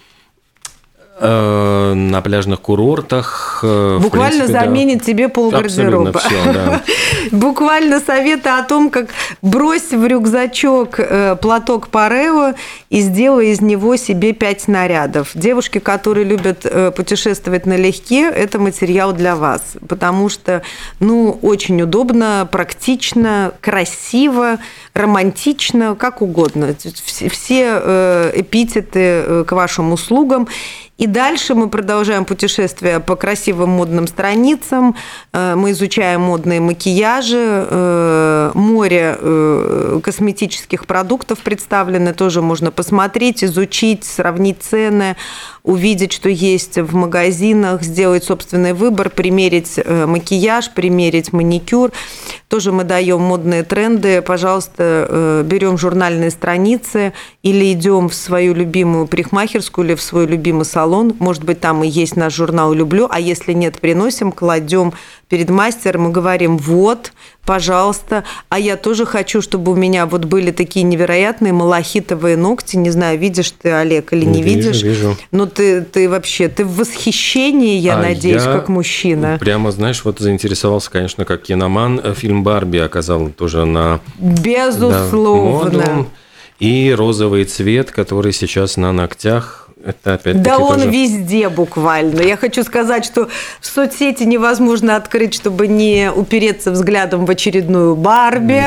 на 1.21 2.21
пляжных 2.23 2.61
курортах. 2.61 3.61
э, 3.63 3.99
Буквально 4.01 4.39
принципе, 4.39 4.53
да. 4.53 4.65
заменит 4.65 5.05
тебе 5.05 5.29
полгардероба. 5.29 6.19
Всё, 6.19 6.53
да. 6.53 6.83
Буквально 7.31 8.01
советы 8.01 8.49
о 8.49 8.63
том, 8.63 8.91
как 8.91 9.09
брось 9.43 9.91
в 9.93 10.05
рюкзачок 10.07 10.99
э, 10.99 11.37
платок 11.41 11.89
Парео 11.89 12.55
и 12.91 13.01
сделай 13.01 13.53
из 13.53 13.61
него 13.61 13.97
себе 13.97 14.33
пять 14.33 14.69
нарядов. 14.69 15.31
Девушки, 15.35 15.79
которые 15.79 16.25
любят 16.25 16.65
э, 16.65 16.91
путешествовать 16.91 17.67
налегке, 17.67 18.29
это 18.29 18.59
материал 18.59 19.13
для 19.13 19.37
вас, 19.37 19.63
потому 19.89 20.29
что, 20.29 20.63
ну, 20.99 21.39
очень 21.43 21.81
удобно, 21.83 22.49
практично, 22.51 23.53
красиво, 23.61 24.59
романтично, 24.95 25.95
как 25.95 26.23
угодно. 26.23 26.75
Все, 27.05 27.29
все 27.29 27.81
э, 27.83 28.33
эпитеты 28.35 29.01
э, 29.01 29.45
к 29.47 29.53
вашим 29.53 29.93
услугам. 29.93 30.49
И 31.03 31.07
дальше 31.09 31.57
мы 31.57 31.69
продолжаем 31.69 32.25
путешествие 32.25 33.01
по 33.01 33.17
красивым 33.17 33.71
модным 33.71 34.07
страницам. 34.07 34.95
Э, 35.33 35.57
Мы 35.57 35.73
изучаем 35.73 36.21
модные 36.21 36.61
макияжи. 36.61 37.67
э, 37.71 38.53
Море 38.55 39.17
э, 39.19 40.01
косметических 40.01 40.87
продуктов 40.87 41.41
представлены. 41.41 42.15
Тоже 42.15 42.41
можно 42.41 42.71
посмотреть, 42.71 43.43
изучить, 43.43 44.05
сравнить 44.05 44.63
цены, 44.63 45.17
увидеть, 45.65 46.13
что 46.13 46.29
есть 46.29 46.77
в 46.79 46.95
магазинах, 46.95 47.83
сделать 47.83 48.25
собственный 48.25 48.73
выбор, 48.73 49.11
примерить 49.11 49.75
э, 49.77 50.07
макияж, 50.07 50.73
примерить 50.73 51.33
маникюр. 51.33 51.93
Тоже 52.49 52.73
мы 52.73 52.85
даем 52.85 53.21
модные 53.21 53.63
тренды. 53.63 54.23
Пожалуйста, 54.23 55.07
э, 55.09 55.43
берем 55.47 55.79
журнальные 55.79 56.31
страницы 56.31 57.13
или 57.43 57.73
идем 57.73 58.09
в 58.09 58.15
свою 58.15 58.55
любимую 58.55 59.07
парикмахерскую 59.07 59.87
или 59.87 59.95
в 59.95 60.03
свой 60.03 60.27
любимый 60.27 60.65
салон. 60.65 61.15
Может 61.21 61.45
быть, 61.45 61.61
там 61.61 61.85
и 61.85 61.89
есть 61.89 62.17
наш 62.17 62.35
журнал 62.35 62.73
«Люблю», 62.73 63.07
а 63.09 63.21
если 63.21 63.53
нет, 63.53 63.79
приносим, 63.79 64.33
кладем 64.33 64.93
перед 65.33 65.49
мастером 65.49 66.11
и 66.11 66.13
говорим, 66.13 66.59
вот, 66.59 67.15
пожалуйста, 67.47 68.23
а 68.51 68.59
я 68.59 68.77
тоже 68.77 69.07
хочу, 69.07 69.41
чтобы 69.41 69.73
у 69.73 69.75
меня 69.75 70.05
вот 70.05 70.27
были 70.27 70.51
такие 70.51 70.83
невероятные 70.83 71.55
малахитовые 71.55 72.37
ногти. 72.37 72.77
Не 72.77 72.91
знаю, 72.91 73.19
видишь 73.19 73.51
ты, 73.53 73.71
Олег, 73.71 74.13
или 74.13 74.27
не 74.27 74.43
Вижу, 74.43 74.69
видишь. 74.69 74.83
вижу. 74.83 75.17
Ну, 75.31 75.47
ты, 75.47 75.81
ты 75.81 76.11
вообще, 76.11 76.49
ты 76.49 76.67
в 76.67 76.77
восхищении, 76.77 77.79
я 77.79 77.95
А 77.95 78.03
надеюсь, 78.03 78.43
я 78.43 78.53
как 78.53 78.69
мужчина. 78.69 79.39
Прямо, 79.41 79.73
знаешь, 79.73 80.05
вот 80.05 80.19
заинтересовался, 80.19 80.91
конечно, 80.91 81.25
как 81.25 81.41
киноман. 81.45 81.99
Э, 82.05 82.13
Фильм 82.13 82.45
«Барби» 82.45 82.77
оказал 82.77 83.31
тоже 83.31 83.65
на 83.65 84.01
да, 84.19 84.43
Безусловно. 84.43 85.71
моду. 85.81 86.09
И 86.59 86.95
розовый 86.95 87.47
цвет, 87.47 87.91
который 87.91 88.35
сейчас 88.35 88.77
на 88.77 88.93
ногтях. 88.93 89.71
Это 89.85 90.15
опять-таки 90.15 90.45
Да 90.45 90.59
он 90.59 90.77
тоже... 90.77 90.91
везде 90.91 91.49
буквально. 91.49 92.21
Я 92.21 92.37
хочу 92.37 92.63
сказать, 92.63 93.05
что 93.05 93.29
в 93.61 93.67
соцсети 93.67 94.23
невозможно 94.23 94.97
открыть, 94.97 95.35
чтобы 95.35 95.67
не 95.67 96.11
упереться 96.11 96.71
взглядом 96.71 97.27
в 97.27 97.31
очередную 97.31 97.97
Барби. 97.97 98.65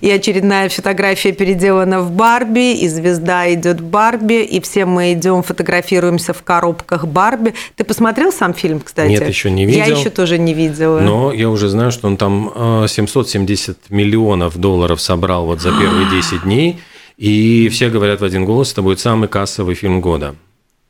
И 0.00 0.10
очередная 0.10 0.68
фотография 0.68 1.32
переделана 1.32 2.00
в 2.00 2.10
Барби, 2.10 2.74
и 2.74 2.88
звезда 2.88 3.52
идет 3.52 3.80
Барби, 3.80 4.42
и 4.42 4.60
все 4.60 4.84
мы 4.86 5.12
идем, 5.12 5.42
фотографируемся 5.42 6.32
в 6.32 6.42
коробках 6.42 7.06
Барби. 7.06 7.54
Ты 7.76 7.84
посмотрел 7.84 8.32
сам 8.32 8.54
фильм, 8.54 8.80
кстати? 8.80 9.10
Нет, 9.10 9.28
еще 9.28 9.50
не 9.50 9.64
Я 9.64 9.84
видел. 9.84 9.98
еще 9.98 10.10
тоже 10.10 10.38
не 10.38 10.54
видела. 10.54 11.00
Но 11.00 11.32
я 11.32 11.48
уже 11.48 11.68
знаю, 11.68 11.92
что 11.92 12.08
он 12.08 12.16
там 12.16 12.52
э, 12.54 12.86
770 12.88 13.90
миллионов 13.90 14.56
долларов 14.56 15.00
собрал 15.00 15.46
вот 15.46 15.60
за 15.60 15.70
первые 15.70 16.10
10 16.10 16.42
дней. 16.42 16.80
И 17.16 17.68
все 17.70 17.88
говорят 17.88 18.20
в 18.20 18.24
один 18.24 18.44
голос, 18.44 18.72
это 18.72 18.82
будет 18.82 19.00
самый 19.00 19.28
кассовый 19.28 19.74
фильм 19.74 20.00
года. 20.00 20.34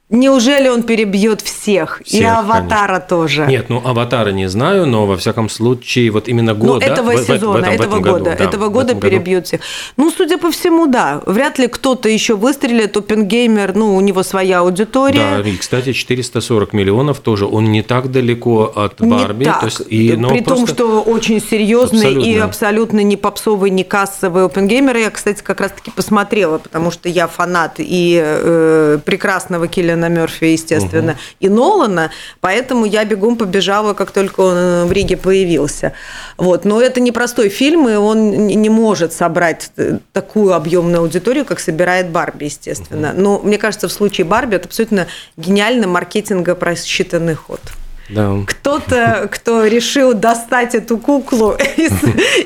Неужели 0.09 0.69
он 0.69 0.85
перебьет 0.85 1.41
всех? 1.41 2.01
и 2.03 2.05
Всех, 2.05 2.39
Аватара 2.39 3.01
тоже. 3.01 3.45
Нет, 3.47 3.67
ну 3.69 3.83
«Аватара» 3.85 4.31
не 4.31 4.49
знаю, 4.49 4.87
но 4.87 5.05
во 5.05 5.17
всяком 5.17 5.49
случае 5.49 6.13
вот 6.13 6.29
именно 6.29 6.55
Ну, 6.55 6.65
год, 6.65 6.81
да? 6.81 6.87
этого 6.87 7.11
В- 7.11 7.17
в- 7.17 7.23
в 7.25 7.27
сезона, 7.27 7.59
этом- 7.67 7.71
в 7.71 7.75
этого 7.81 7.87
этом 7.87 8.03
года. 8.03 8.13
году, 8.13 8.25
да, 8.39 8.45
этого 8.45 8.67
в 8.67 8.73
года 8.73 8.93
этом 8.95 9.01
году. 9.25 9.43
всех. 9.45 9.61
Ну, 9.97 10.13
судя 10.17 10.39
по 10.39 10.53
всему, 10.53 10.87
да. 10.87 11.23
Вряд 11.27 11.59
ли 11.59 11.67
кто-то 11.67 12.09
еще 12.09 12.37
выстрелит. 12.37 12.97
Опенгеймер, 12.97 13.75
ну, 13.75 13.97
у 13.97 14.01
него 14.01 14.23
своя 14.23 14.61
аудитория. 14.61 15.43
Да, 15.43 15.49
и, 15.49 15.57
кстати, 15.57 15.93
440 15.93 16.73
миллионов 16.73 17.19
тоже, 17.19 17.45
он 17.47 17.73
не 17.73 17.83
так 17.83 18.13
далеко 18.13 18.73
от 18.77 19.01
Не 19.01 19.09
Барби. 19.11 19.45
так. 19.45 19.59
То 19.59 19.67
есть, 19.67 19.83
и, 19.89 20.13
но 20.17 20.29
При 20.29 20.41
том, 20.41 20.69
что 20.69 21.01
очень 21.03 21.41
серьезный 21.43 22.13
и 22.13 22.39
Абсолютно. 22.39 22.45
абсолютно 22.45 23.01
не 23.01 23.17
попсовый, 23.17 23.71
не 23.71 23.83
кассовый 23.83 24.45
опенгеймер. 24.45 24.97
Я, 24.99 25.11
кстати, 25.11 25.43
как 25.43 25.61
раз-таки 25.61 25.91
посмотрела, 25.91 26.59
потому 26.59 26.93
что 26.93 27.09
я 27.09 27.27
фанат 27.27 27.75
и 27.79 28.21
э, 28.25 28.99
прекрасного 29.05 29.67
Киллиана 29.67 29.96
Мерфи, 30.05 30.45
естественно, 30.45 31.17
и 31.41 31.49
Нолана, 31.49 32.11
поэтому 32.41 32.85
я 32.85 33.05
бегом 33.05 33.37
побежала, 33.37 33.95
как 33.95 34.11
только 34.11 34.41
он 34.41 34.57
э, 34.57 34.85
в 34.85 34.93
Риге 34.93 35.17
появился. 35.17 35.93
Вот. 36.37 36.65
Но 36.65 36.81
это 36.81 37.01
непростой 37.01 37.49
фильм, 37.49 37.89
и 37.89 37.95
он 37.95 38.47
не 38.47 38.69
может 38.69 39.13
собрать 39.13 39.71
э, 39.77 39.99
такую 40.13 40.55
объемную 40.55 41.01
аудиторию, 41.01 41.45
как 41.45 41.61
собирает 41.61 42.11
Барби, 42.11 42.45
естественно. 42.45 43.13
Но 43.15 43.41
мне 43.43 43.59
кажется, 43.59 43.89
в 43.89 43.93
случае 43.93 44.25
Барби 44.25 44.57
это 44.57 44.67
абсолютно 44.67 45.07
гениально 45.37 45.87
маркетинга 45.87 46.55
просчитанный 46.55 47.35
ход. 47.35 47.61
Да. 48.09 48.39
Кто-то, 48.47 49.29
кто 49.33 49.67
решил 49.67 50.15
достать 50.15 50.75
эту 50.75 50.99
куклу 50.99 51.53
из, 51.77 51.93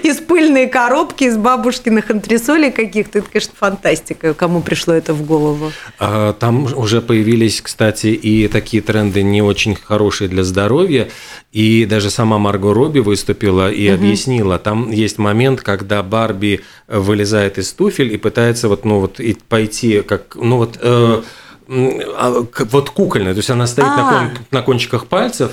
из 0.02 0.16
пыльной 0.18 0.68
коробки, 0.68 1.24
из 1.24 1.36
бабушкиных 1.36 2.10
антресолей 2.10 2.70
каких-то, 2.70 3.18
это, 3.18 3.28
конечно, 3.30 3.52
фантастика, 3.56 4.34
кому 4.34 4.62
пришло 4.62 4.94
это 4.94 5.12
в 5.12 5.24
голову. 5.26 5.72
А, 5.98 6.32
Там 6.32 6.64
уже 6.74 7.00
появились, 7.02 7.60
кстати, 7.60 8.08
и 8.08 8.48
такие 8.48 8.82
тренды 8.82 9.22
не 9.22 9.42
очень 9.42 9.74
хорошие 9.74 10.28
для 10.28 10.44
здоровья. 10.44 11.08
И 11.52 11.84
даже 11.84 12.10
сама 12.10 12.38
Марго 12.38 12.72
Робби 12.72 13.00
выступила 13.00 13.70
и 13.70 13.88
объяснила. 13.88 14.58
Там 14.58 14.90
есть 14.90 15.18
момент, 15.18 15.60
когда 15.62 16.02
Барби 16.02 16.60
вылезает 16.86 17.58
из 17.58 17.72
туфель 17.72 18.12
и 18.12 18.16
пытается 18.16 18.68
вот, 18.68 18.84
ну, 18.84 19.00
вот 19.00 19.20
и 19.20 19.36
пойти 19.48 20.02
как, 20.02 20.36
ну 20.36 20.58
вот, 20.58 20.78
э, 20.80 21.22
вот 21.70 22.90
кукольно. 22.90 23.32
То 23.32 23.38
есть 23.38 23.50
она 23.50 23.66
стоит 23.66 23.86
на, 23.86 24.08
А. 24.08 24.12
кон- 24.12 24.38
на 24.50 24.62
кончиках 24.62 25.06
пальцев. 25.06 25.52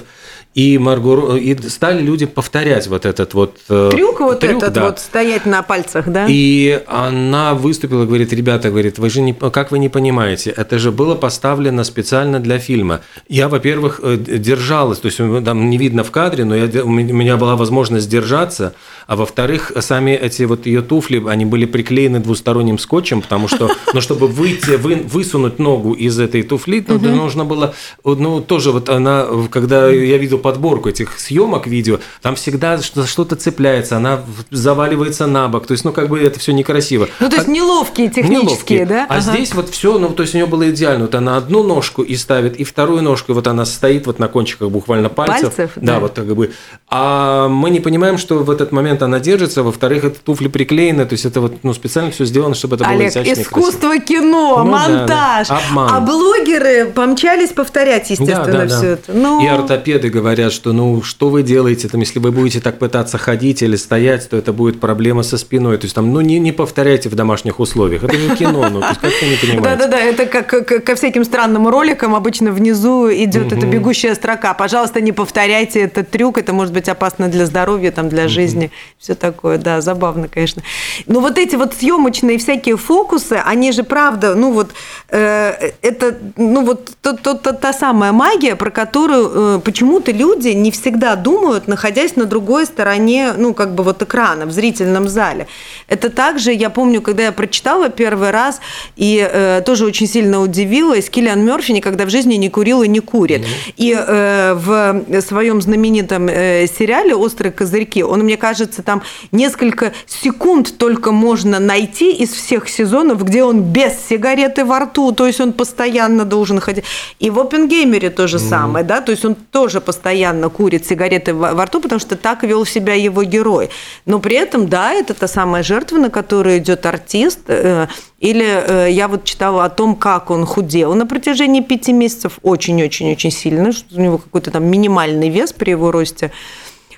И, 0.55 0.79
Марго, 0.79 1.35
и 1.35 1.55
стали 1.69 2.01
люди 2.01 2.25
повторять 2.25 2.87
вот 2.87 3.05
этот 3.05 3.35
вот 3.35 3.57
э, 3.69 3.89
Трюк 3.91 4.21
вот 4.21 4.39
трюк, 4.39 4.63
этот 4.63 4.73
да. 4.73 4.85
вот, 4.85 4.97
стоять 4.99 5.45
на 5.45 5.61
пальцах, 5.61 6.07
да? 6.07 6.25
И 6.27 6.81
она 6.87 7.53
выступила, 7.53 8.05
говорит, 8.05 8.33
ребята, 8.33 8.71
говорит, 8.71 8.97
вы 8.97 9.11
же 9.11 9.21
не, 9.21 9.33
как 9.33 9.69
вы 9.69 9.77
не 9.77 9.89
понимаете, 9.89 10.49
это 10.49 10.79
же 10.79 10.91
было 10.91 11.13
поставлено 11.13 11.83
специально 11.83 12.39
для 12.39 12.57
фильма. 12.57 13.01
Я, 13.29 13.49
во-первых, 13.49 13.99
э, 14.01 14.17
держалась, 14.17 14.97
то 14.97 15.05
есть 15.07 15.19
э, 15.19 15.41
там 15.45 15.69
не 15.69 15.77
видно 15.77 16.03
в 16.03 16.09
кадре, 16.09 16.43
но 16.43 16.55
я, 16.55 16.83
у 16.83 16.89
меня 16.89 17.37
была 17.37 17.55
возможность 17.55 18.09
держаться, 18.09 18.73
а 19.07 19.15
во-вторых, 19.15 19.71
сами 19.79 20.11
эти 20.11 20.43
вот 20.43 20.65
ее 20.65 20.81
туфли, 20.81 21.23
они 21.27 21.45
были 21.45 21.65
приклеены 21.65 22.19
двусторонним 22.19 22.77
скотчем, 22.77 23.21
потому 23.21 23.47
что, 23.47 23.71
ну, 23.93 24.01
чтобы 24.01 24.27
выйти, 24.27 24.75
вы, 24.75 24.95
высунуть 24.95 25.59
ногу 25.59 25.93
из 25.93 26.19
этой 26.19 26.43
туфли, 26.43 26.83
ну, 26.87 26.99
да, 26.99 27.09
нужно 27.09 27.45
было, 27.45 27.73
ну, 28.03 28.41
тоже 28.41 28.71
вот 28.71 28.89
она, 28.89 29.25
когда 29.49 29.89
я 29.89 30.17
видел 30.17 30.37
подборку 30.37 30.89
этих 30.89 31.19
съемок 31.19 31.67
видео, 31.67 31.99
там 32.21 32.35
всегда 32.35 32.81
что- 32.81 33.05
что-то 33.07 33.35
цепляется, 33.35 33.97
она 33.97 34.21
заваливается 34.51 35.27
на 35.27 35.47
бок, 35.47 35.67
то 35.67 35.71
есть, 35.71 35.85
ну, 35.85 35.91
как 35.93 36.09
бы 36.09 36.19
это 36.19 36.39
все 36.39 36.51
некрасиво. 36.51 37.07
Ну, 37.19 37.29
то 37.29 37.35
есть 37.37 37.47
А- 37.47 37.51
неловкие 37.51 38.09
технические, 38.09 38.41
Неловкие. 38.81 38.85
да? 38.85 39.05
А 39.09 39.13
Ага. 39.17 39.21
здесь 39.21 39.53
вот 39.53 39.69
все, 39.69 39.97
ну, 39.97 40.09
то 40.09 40.23
есть 40.23 40.33
у 40.35 40.37
нее 40.37 40.47
было 40.47 40.69
идеально. 40.69 41.05
Вот 41.05 41.15
она 41.15 41.37
одну 41.37 41.63
ножку 41.63 42.01
и 42.01 42.15
ставит, 42.15 42.57
и 42.57 42.63
вторую 42.63 43.01
ножку, 43.03 43.31
и 43.31 43.35
вот 43.35 43.47
она 43.47 43.65
стоит 43.65 44.05
вот 44.07 44.19
на 44.19 44.27
кончиках 44.27 44.69
буквально 44.69 45.09
пальцев. 45.09 45.55
Пальцев, 45.55 45.71
да, 45.77 45.93
да. 45.93 45.99
вот 45.99 46.13
как 46.13 46.35
бы. 46.35 46.51
А 46.89 47.47
мы 47.47 47.69
не 47.69 47.79
понимаем, 47.79 48.17
что 48.17 48.39
в 48.39 48.49
этот 48.49 48.71
момент 48.71 48.96
она 49.05 49.19
держится, 49.19 49.63
во-вторых, 49.63 50.03
это 50.03 50.19
туфли 50.19 50.47
приклеены, 50.47 51.05
то 51.05 51.13
есть 51.13 51.25
это 51.25 51.41
вот 51.41 51.63
ну, 51.63 51.73
специально 51.73 52.11
все 52.11 52.25
сделано, 52.25 52.55
чтобы 52.55 52.75
это 52.75 52.85
было 52.85 52.93
Олег, 52.93 53.11
изящно 53.11 53.31
и 53.31 53.33
красиво. 53.35 53.43
искусство 53.59 53.99
кино, 53.99 54.63
Ну 54.63 54.71
да, 54.71 54.89
монтаж. 54.89 55.47
да. 55.47 55.57
Обман. 55.67 55.89
А 55.93 55.99
блогеры 56.01 56.85
помчались 56.85 57.49
повторять, 57.49 58.09
естественно, 58.09 58.45
Да, 58.45 58.51
да, 58.51 58.65
да. 58.65 58.77
все 58.77 58.87
это. 58.91 59.13
Ну, 59.13 59.43
И 59.43 59.47
ортопеды 59.47 60.09
говорят, 60.09 60.51
что 60.53 60.73
ну 60.73 61.01
что 61.01 61.29
вы 61.29 61.43
делаете, 61.43 61.87
там, 61.87 61.99
если 62.01 62.19
вы 62.19 62.31
будете 62.31 62.59
так 62.59 62.79
пытаться 62.79 63.17
ходить 63.17 63.61
или 63.61 63.75
стоять, 63.75 64.29
то 64.29 64.37
это 64.37 64.53
будет 64.53 64.79
проблема 64.79 65.23
со 65.23 65.37
спиной. 65.37 65.77
То 65.77 65.85
есть 65.85 65.95
там, 65.95 66.11
ну 66.13 66.21
не, 66.21 66.39
не 66.39 66.51
повторяйте 66.51 67.09
в 67.09 67.15
домашних 67.15 67.59
условиях. 67.59 68.03
Это 68.03 68.17
же 68.17 68.35
кино, 68.35 68.69
ну 68.69 68.81
как 68.81 68.97
вы 69.21 69.27
не 69.29 69.35
понимаете. 69.37 69.61
Да-да-да, 69.63 69.99
это 69.99 70.25
как, 70.25 70.47
как- 70.47 70.83
ко 70.83 70.95
всяким 70.95 71.23
странным 71.23 71.67
роликам 71.67 72.15
обычно 72.15 72.51
внизу 72.51 73.09
идет 73.11 73.51
эта 73.51 73.65
бегущая 73.65 74.15
строка. 74.15 74.53
Пожалуйста, 74.53 75.01
не 75.01 75.11
повторяйте 75.11 75.81
этот 75.81 76.09
трюк, 76.09 76.37
это 76.37 76.53
может 76.53 76.73
быть 76.73 76.89
опасно 76.89 77.27
для 77.27 77.45
здоровья, 77.45 77.91
там, 77.91 78.09
для 78.09 78.27
жизни 78.27 78.71
все 78.99 79.13
такое, 79.13 79.57
да, 79.57 79.79
забавно, 79.81 80.27
конечно. 80.27 80.63
Но 81.05 81.19
вот 81.19 81.37
эти 81.37 81.55
вот 81.55 81.75
съемочные 81.75 82.39
всякие 82.39 82.77
фокусы, 82.77 83.39
они 83.45 83.71
же 83.71 83.83
правда, 83.83 84.33
ну 84.33 84.51
вот 84.51 84.71
э, 85.09 85.71
это, 85.81 86.17
ну 86.35 86.65
вот 86.65 86.91
то, 87.01 87.13
то, 87.13 87.35
то, 87.35 87.53
та 87.53 87.73
самая 87.73 88.11
магия, 88.11 88.55
про 88.55 88.71
которую 88.71 89.57
э, 89.57 89.59
почему-то 89.59 90.11
люди 90.11 90.49
не 90.49 90.71
всегда 90.71 91.15
думают, 91.15 91.67
находясь 91.67 92.15
на 92.15 92.25
другой 92.25 92.65
стороне, 92.65 93.33
ну 93.37 93.53
как 93.53 93.75
бы 93.75 93.83
вот 93.83 94.01
экрана 94.01 94.47
в 94.47 94.51
зрительном 94.51 95.07
зале. 95.07 95.47
Это 95.87 96.09
также, 96.09 96.51
я 96.51 96.69
помню, 96.71 97.01
когда 97.01 97.23
я 97.23 97.31
прочитала 97.31 97.89
первый 97.89 98.31
раз 98.31 98.59
и 98.95 99.27
э, 99.31 99.61
тоже 99.63 99.85
очень 99.85 100.07
сильно 100.07 100.41
удивилась, 100.41 101.09
Киллиан 101.09 101.45
Мерфи 101.45 101.71
никогда 101.71 102.05
в 102.05 102.09
жизни 102.09 102.35
не 102.35 102.49
курил 102.49 102.81
и 102.81 102.87
не 102.87 102.99
курит. 102.99 103.41
Mm-hmm. 103.41 103.73
И 103.77 103.95
э, 103.95 104.53
в 104.55 105.21
своем 105.21 105.61
знаменитом 105.61 106.27
э, 106.27 106.65
сериале 106.67 107.15
«Острые 107.15 107.51
козырьки» 107.51 108.03
он, 108.03 108.21
мне 108.21 108.37
кажется, 108.37 108.76
там 108.83 109.01
несколько 109.31 109.93
секунд 110.05 110.77
только 110.77 111.11
можно 111.11 111.59
найти 111.59 112.11
из 112.13 112.31
всех 112.31 112.69
сезонов, 112.69 113.23
где 113.23 113.43
он 113.43 113.61
без 113.61 113.93
сигареты 114.09 114.65
во 114.65 114.79
рту, 114.79 115.11
то 115.11 115.25
есть 115.25 115.41
он 115.41 115.53
постоянно 115.53 116.25
должен 116.25 116.59
ходить. 116.59 116.85
И 117.19 117.29
в 117.29 117.39
«Опенгеймере» 117.39 118.09
то 118.09 118.27
же 118.27 118.39
самое, 118.39 118.85
да, 118.85 119.01
то 119.01 119.11
есть 119.11 119.25
он 119.25 119.35
тоже 119.35 119.81
постоянно 119.81 120.49
курит 120.49 120.85
сигареты 120.85 121.33
во 121.33 121.65
рту, 121.65 121.79
потому 121.79 121.99
что 121.99 122.15
так 122.15 122.43
вел 122.43 122.65
себя 122.65 122.93
его 122.93 123.23
герой. 123.23 123.69
Но 124.05 124.19
при 124.19 124.35
этом, 124.35 124.67
да, 124.67 124.93
это 124.93 125.13
та 125.13 125.27
самая 125.27 125.63
жертва, 125.63 125.97
на 125.97 126.09
которую 126.09 126.57
идет 126.57 126.85
артист, 126.85 127.39
э, 127.47 127.87
или 128.19 128.45
э, 128.45 128.91
я 128.91 129.07
вот 129.07 129.23
читала 129.25 129.65
о 129.65 129.69
том, 129.69 129.95
как 129.95 130.31
он 130.31 130.45
худел 130.45 130.95
на 130.95 131.05
протяжении 131.05 131.61
пяти 131.61 131.93
месяцев, 131.93 132.39
очень-очень-очень 132.41 133.31
сильно, 133.31 133.71
что 133.71 133.95
у 133.95 134.01
него 134.01 134.17
какой-то 134.17 134.51
там 134.51 134.65
минимальный 134.65 135.29
вес 135.29 135.53
при 135.53 135.71
его 135.71 135.91
росте. 135.91 136.31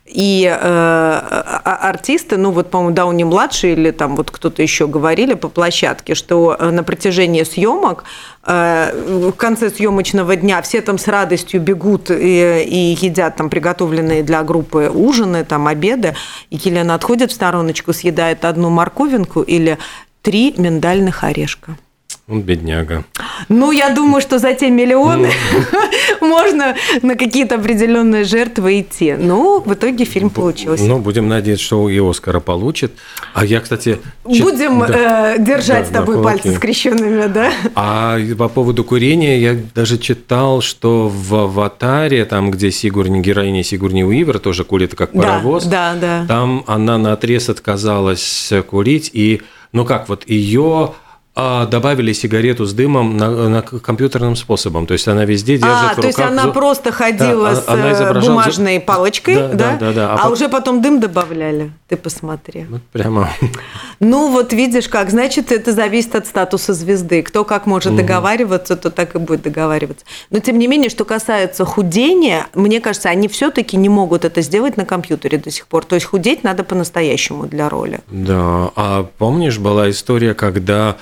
И 0.09 0.43
э, 0.43 0.57
а, 0.59 1.61
а, 1.63 1.89
артисты, 1.89 2.37
ну 2.37 2.49
вот, 2.49 2.71
по-моему, 2.71 2.95
Дауни 2.95 3.23
младший 3.23 3.73
или 3.73 3.91
там 3.91 4.15
вот 4.15 4.31
кто-то 4.31 4.63
еще 4.63 4.87
говорили 4.87 5.35
по 5.35 5.49
площадке, 5.49 6.15
что 6.15 6.55
э, 6.57 6.71
на 6.71 6.81
протяжении 6.83 7.43
съемок 7.43 8.05
э, 8.43 8.91
в 9.29 9.33
конце 9.33 9.69
съемочного 9.69 10.35
дня 10.35 10.63
все 10.63 10.81
там 10.81 10.97
с 10.97 11.07
радостью 11.07 11.61
бегут 11.61 12.09
и, 12.09 12.63
и 12.63 12.97
едят 12.99 13.35
там 13.35 13.51
приготовленные 13.51 14.23
для 14.23 14.41
группы 14.41 14.89
ужины, 14.91 15.45
там 15.45 15.67
обеды, 15.67 16.15
и 16.49 16.57
Елена 16.57 16.95
отходит 16.95 17.29
в 17.29 17.35
стороночку, 17.35 17.93
съедает 17.93 18.45
одну 18.45 18.71
морковинку 18.71 19.43
или 19.43 19.77
три 20.23 20.55
миндальных 20.57 21.23
орешка. 21.23 21.77
Он 22.29 22.41
бедняга. 22.43 23.05
Ну, 23.47 23.71
я 23.71 23.89
думаю, 23.89 24.21
что 24.21 24.37
за 24.37 24.53
те 24.53 24.69
миллионы 24.69 25.31
ну. 26.21 26.27
можно 26.27 26.75
на 27.01 27.15
какие-то 27.15 27.55
определенные 27.55 28.23
жертвы 28.23 28.81
идти. 28.81 29.15
Ну, 29.17 29.61
в 29.65 29.73
итоге 29.73 30.05
фильм 30.05 30.29
получился. 30.29 30.83
Ну, 30.83 30.99
будем 30.99 31.27
надеяться, 31.27 31.65
что 31.65 31.89
и 31.89 31.99
Оскара 31.99 32.39
получит. 32.39 32.91
А 33.33 33.43
я, 33.43 33.59
кстати... 33.61 33.97
Будем 34.23 34.83
э, 34.83 35.37
держать 35.39 35.87
с 35.87 35.89
тобой 35.89 36.21
пальцы 36.21 36.53
скрещенными, 36.55 37.25
да? 37.27 37.51
А 37.73 38.19
по 38.37 38.47
поводу 38.47 38.83
курения 38.83 39.39
я 39.39 39.57
даже 39.73 39.97
читал, 39.97 40.61
что 40.61 41.09
в 41.09 41.33
«Аватаре», 41.33 42.25
там, 42.25 42.51
где 42.51 42.69
Сигурни, 42.69 43.21
героиня 43.21 43.63
Сигурни 43.63 44.03
Уивер 44.03 44.37
тоже 44.37 44.63
курит 44.63 44.93
как 44.93 45.13
паровоз, 45.13 45.65
да, 45.65 45.95
да, 45.99 46.25
там 46.27 46.63
она 46.67 46.99
на 46.99 47.13
отрез 47.13 47.49
отказалась 47.49 48.53
курить, 48.69 49.09
и, 49.13 49.41
ну 49.71 49.85
как, 49.85 50.09
вот 50.09 50.29
ее 50.29 50.93
добавили 51.69 52.13
сигарету 52.13 52.65
с 52.65 52.73
дымом 52.73 53.17
на, 53.17 53.49
на 53.49 53.61
компьютерным 53.61 54.35
способом. 54.35 54.85
То 54.85 54.93
есть 54.93 55.07
она 55.07 55.25
везде 55.25 55.57
держит 55.57 55.91
а, 55.91 55.93
в 55.93 55.97
руках. 55.97 56.01
то 56.01 56.07
есть 56.07 56.19
она 56.19 56.47
просто 56.47 56.91
ходила 56.91 57.51
да, 57.51 57.55
с 57.55 57.67
она 57.67 57.89
э, 57.91 58.21
бумажной 58.21 58.79
палочкой, 58.79 59.35
да? 59.35 59.47
да? 59.47 59.55
да, 59.55 59.77
да, 59.79 59.93
да. 59.93 60.13
А, 60.13 60.15
а 60.15 60.27
по... 60.27 60.33
уже 60.33 60.49
потом 60.49 60.81
дым 60.81 60.99
добавляли. 60.99 61.71
Ты 61.87 61.97
посмотри. 61.97 62.65
Вот 62.69 62.81
прямо. 62.91 63.29
Ну 63.99 64.31
вот 64.31 64.53
видишь 64.53 64.87
как, 64.87 65.09
значит 65.09 65.51
это 65.51 65.73
зависит 65.73 66.15
от 66.15 66.25
статуса 66.25 66.73
звезды. 66.73 67.21
Кто 67.21 67.43
как 67.43 67.65
может 67.65 67.91
угу. 67.91 68.01
договариваться, 68.01 68.75
то 68.75 68.89
так 68.89 69.15
и 69.15 69.19
будет 69.19 69.41
договариваться. 69.41 70.05
Но 70.29 70.39
тем 70.39 70.57
не 70.57 70.67
менее, 70.67 70.89
что 70.89 71.03
касается 71.03 71.65
худения, 71.65 72.47
мне 72.53 72.79
кажется, 72.79 73.09
они 73.09 73.27
все-таки 73.27 73.75
не 73.77 73.89
могут 73.89 74.25
это 74.25 74.41
сделать 74.41 74.77
на 74.77 74.85
компьютере 74.85 75.37
до 75.37 75.51
сих 75.51 75.67
пор. 75.67 75.85
То 75.85 75.95
есть 75.95 76.07
худеть 76.07 76.43
надо 76.43 76.63
по-настоящему 76.63 77.45
для 77.45 77.69
роли. 77.69 77.99
Да. 78.07 78.71
А 78.75 79.09
помнишь 79.17 79.57
была 79.57 79.89
история, 79.89 80.33
когда 80.33 80.97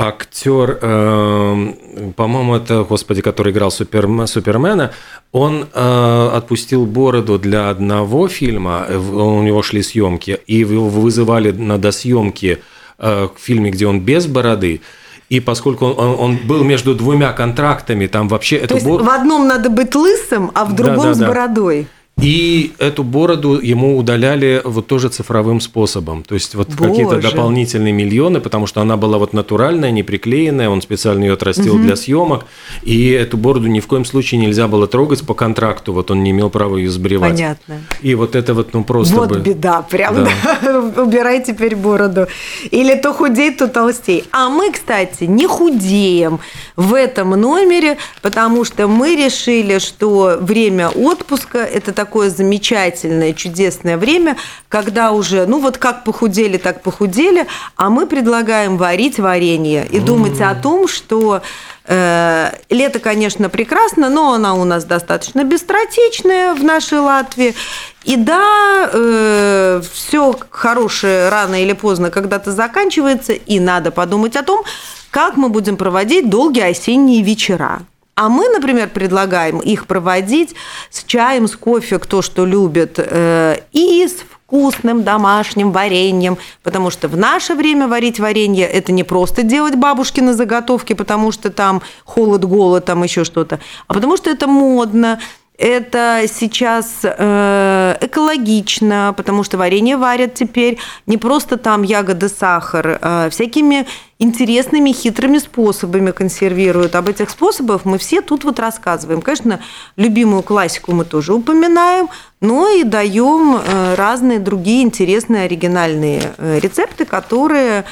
актер, 0.00 0.78
э, 0.80 1.72
по-моему, 2.16 2.54
это, 2.54 2.84
господи, 2.88 3.20
который 3.20 3.52
играл 3.52 3.70
Суперм, 3.70 4.26
Супермена, 4.26 4.92
он 5.32 5.66
э, 5.72 6.30
отпустил 6.34 6.86
бороду 6.86 7.38
для 7.38 7.68
одного 7.68 8.28
фильма, 8.28 8.86
у 8.88 9.42
него 9.42 9.62
шли 9.62 9.82
съемки, 9.82 10.38
и 10.46 10.56
его 10.56 10.88
вызывали 10.88 11.50
на 11.50 11.76
досъемки 11.78 12.58
э, 12.98 13.28
в 13.34 13.40
фильме, 13.40 13.70
где 13.70 13.86
он 13.86 14.00
без 14.00 14.26
бороды, 14.26 14.80
и 15.28 15.38
поскольку 15.40 15.86
он, 15.86 15.98
он, 15.98 16.16
он 16.18 16.36
был 16.38 16.64
между 16.64 16.94
двумя 16.94 17.32
контрактами, 17.32 18.06
там 18.06 18.28
вообще... 18.28 18.58
То 18.66 18.74
есть 18.74 18.86
бор... 18.86 19.02
в 19.02 19.08
одном 19.08 19.46
надо 19.46 19.68
быть 19.68 19.94
лысым, 19.94 20.50
а 20.54 20.64
в 20.64 20.74
другом 20.74 21.02
да, 21.02 21.08
да, 21.08 21.14
с 21.14 21.18
бородой. 21.18 21.86
И 22.22 22.72
эту 22.78 23.02
бороду 23.02 23.58
ему 23.60 23.96
удаляли 23.96 24.60
вот 24.64 24.86
тоже 24.86 25.08
цифровым 25.08 25.60
способом. 25.60 26.22
То 26.22 26.34
есть 26.34 26.54
вот 26.54 26.68
какие-то 26.74 27.20
дополнительные 27.20 27.92
миллионы, 27.92 28.40
потому 28.40 28.66
что 28.66 28.80
она 28.80 28.96
была 28.96 29.18
вот 29.18 29.32
натуральная, 29.32 29.90
не 29.90 30.02
приклеенная, 30.02 30.68
он 30.68 30.82
специально 30.82 31.24
ее 31.24 31.34
отрастил 31.34 31.76
угу. 31.76 31.82
для 31.82 31.96
съемок. 31.96 32.46
И 32.82 33.10
эту 33.10 33.36
бороду 33.36 33.68
ни 33.68 33.80
в 33.80 33.86
коем 33.86 34.04
случае 34.04 34.40
нельзя 34.40 34.68
было 34.68 34.86
трогать 34.86 35.26
по 35.26 35.34
контракту, 35.34 35.92
вот 35.92 36.10
он 36.10 36.22
не 36.22 36.30
имел 36.30 36.50
права 36.50 36.76
ее 36.76 36.90
сбривать. 36.90 37.32
Понятно. 37.32 37.80
И 38.02 38.14
вот 38.14 38.34
это 38.34 38.54
вот, 38.54 38.74
ну 38.74 38.84
просто 38.84 39.14
Вот 39.14 39.30
бы... 39.30 39.40
беда, 39.40 39.82
прям, 39.82 40.14
да. 40.16 40.30
да. 40.62 41.02
Убирай 41.02 41.42
теперь 41.42 41.76
бороду. 41.76 42.26
Или 42.70 42.94
то 42.94 43.12
худей, 43.12 43.54
то 43.54 43.68
толстей. 43.68 44.24
А 44.30 44.48
мы, 44.48 44.72
кстати, 44.72 45.24
не 45.24 45.46
худеем 45.46 46.40
в 46.76 46.94
этом 46.94 47.30
номере, 47.30 47.96
потому 48.22 48.64
что 48.64 48.88
мы 48.88 49.16
решили, 49.16 49.78
что 49.78 50.38
время 50.40 50.88
отпуска– 50.88 51.58
это 51.58 51.92
такой 51.92 52.09
такое 52.10 52.28
замечательное, 52.28 53.32
чудесное 53.32 53.96
время, 53.96 54.36
когда 54.68 55.12
уже, 55.12 55.46
ну 55.46 55.60
вот 55.60 55.78
как 55.78 56.02
похудели, 56.02 56.56
так 56.56 56.82
похудели, 56.82 57.46
а 57.76 57.88
мы 57.88 58.08
предлагаем 58.08 58.76
варить 58.78 59.20
варенье 59.20 59.86
и 59.86 60.00
думать 60.00 60.40
о 60.40 60.56
том, 60.56 60.88
что 60.88 61.40
э, 61.84 62.50
лето, 62.68 62.98
конечно, 62.98 63.48
прекрасно, 63.48 64.08
но 64.08 64.32
она 64.32 64.54
у 64.54 64.64
нас 64.64 64.84
достаточно 64.84 65.44
быстротечная 65.44 66.54
в 66.54 66.64
нашей 66.64 66.98
Латвии. 66.98 67.54
И 68.02 68.16
да, 68.16 68.90
э, 68.92 69.80
все 69.92 70.34
хорошее 70.50 71.28
рано 71.28 71.62
или 71.62 71.74
поздно 71.74 72.10
когда-то 72.10 72.50
заканчивается, 72.50 73.34
и 73.34 73.60
надо 73.60 73.92
подумать 73.92 74.34
о 74.34 74.42
том, 74.42 74.64
как 75.12 75.36
мы 75.36 75.48
будем 75.48 75.76
проводить 75.76 76.28
долгие 76.28 76.70
осенние 76.70 77.22
вечера. 77.22 77.82
А 78.14 78.28
мы, 78.28 78.48
например, 78.48 78.88
предлагаем 78.88 79.60
их 79.60 79.86
проводить 79.86 80.54
с 80.90 81.04
чаем, 81.04 81.48
с 81.48 81.56
кофе, 81.56 81.98
кто 81.98 82.22
что 82.22 82.44
любит, 82.44 82.98
э, 82.98 83.60
и 83.72 84.06
с 84.06 84.24
вкусным 84.50 85.04
домашним 85.04 85.70
вареньем, 85.70 86.36
потому 86.64 86.90
что 86.90 87.06
в 87.06 87.16
наше 87.16 87.54
время 87.54 87.86
варить 87.86 88.18
варенье– 88.18 88.66
это 88.68 88.90
не 88.90 89.04
просто 89.04 89.44
делать 89.44 89.76
бабушкины 89.76 90.34
заготовки, 90.34 90.92
потому 90.92 91.30
что 91.30 91.50
там 91.50 91.82
холод, 92.04 92.44
голод, 92.44 92.84
там 92.84 93.04
еще 93.04 93.24
что-то, 93.24 93.60
а 93.86 93.94
потому 93.94 94.16
что 94.16 94.28
это 94.28 94.48
модно, 94.48 95.20
это 95.56 96.22
сейчас 96.26 97.00
э, 97.02 97.96
экологично, 98.00 99.14
потому 99.16 99.44
что 99.44 99.56
варенье 99.56 99.96
варят 99.96 100.34
теперь 100.34 100.78
не 101.06 101.16
просто 101.16 101.56
там 101.56 101.82
ягоды, 101.82 102.28
сахар, 102.28 102.98
а 103.00 103.30
всякими 103.30 103.86
интересными, 104.20 104.92
хитрыми 104.92 105.38
способами 105.38 106.12
консервируют. 106.12 106.94
Об 106.94 107.08
этих 107.08 107.30
способах 107.30 107.84
мы 107.84 107.98
все 107.98 108.20
тут 108.20 108.44
вот 108.44 108.60
рассказываем. 108.60 109.22
Конечно, 109.22 109.60
любимую 109.96 110.42
классику 110.42 110.92
мы 110.92 111.04
тоже 111.04 111.32
упоминаем, 111.34 112.08
но 112.40 112.68
и 112.68 112.84
даем 112.84 113.56
э, 113.56 113.94
разные 113.96 114.38
другие 114.38 114.82
интересные 114.82 115.44
оригинальные 115.44 116.34
э, 116.36 116.58
рецепты, 116.60 117.04
которые 117.04 117.84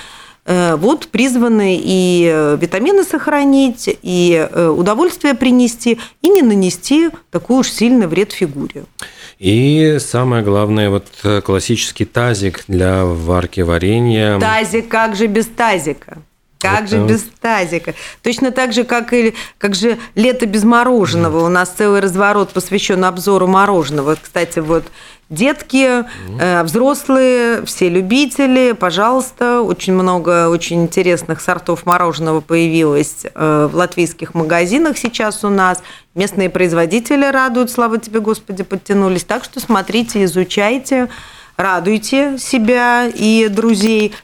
Э, 0.51 0.77
вот 0.77 1.09
призваны 1.09 1.79
и 1.79 2.57
витамины 2.59 3.05
сохранить, 3.05 3.99
и 4.03 4.49
удовольствие 4.55 5.35
принести, 5.35 5.99
и 6.23 6.29
не 6.31 6.41
нанести 6.41 7.11
такой 7.31 7.59
уж 7.59 7.71
сильный 7.71 8.07
вред 8.07 8.33
фигуре. 8.33 8.85
И 9.39 9.99
самое 10.01 10.43
главное, 10.43 10.91
вот 10.91 11.07
классический 11.45 12.05
тазик 12.05 12.65
для 12.67 13.05
варки 13.05 13.61
варенья. 13.61 14.39
Тазик, 14.41 14.89
как 14.89 15.15
же 15.15 15.27
без 15.27 15.47
тазика? 15.47 16.19
Как 16.59 16.85
Это... 16.85 16.89
же 16.89 17.05
без 17.05 17.23
тазика? 17.41 17.95
Точно 18.23 18.51
так 18.51 18.73
же, 18.73 18.83
как 18.83 19.13
и 19.13 19.35
как 19.59 19.77
же 19.77 19.97
лето 20.17 20.47
без 20.47 20.65
мороженого. 20.65 21.45
У 21.45 21.49
нас 21.49 21.69
целый 21.69 22.01
разворот 22.01 22.51
посвящен 22.51 23.05
обзору 23.05 23.47
мороженого. 23.47 24.17
Кстати, 24.21 24.59
вот 24.59 24.85
Детки, 25.31 26.05
э, 26.41 26.63
взрослые, 26.63 27.63
все 27.67 27.91
любители, 27.91 28.73
пожалуйста, 28.73 29.61
очень 29.61 29.93
много 29.93 30.49
очень 30.49 30.83
интересных 30.83 31.43
сортов 31.43 31.85
мороженого 31.85 32.41
появилось 32.41 33.27
э, 33.35 33.69
в 33.71 33.77
латвийских 33.77 34.33
магазинах 34.33 34.97
сейчас 34.97 35.45
у 35.45 35.51
нас. 35.51 35.83
Местные 36.15 36.49
производители 36.49 37.27
радуют, 37.27 37.71
слава 37.71 37.99
тебе, 37.99 38.21
Господи, 38.21 38.63
подтянулись. 38.63 39.25
Так 39.25 39.45
что 39.45 39.61
смотрите, 39.61 40.25
изучайте. 40.25 41.09
радуйте 41.59 42.39
себя 42.39 43.07
и 43.07 43.49
друзей. 43.51 44.15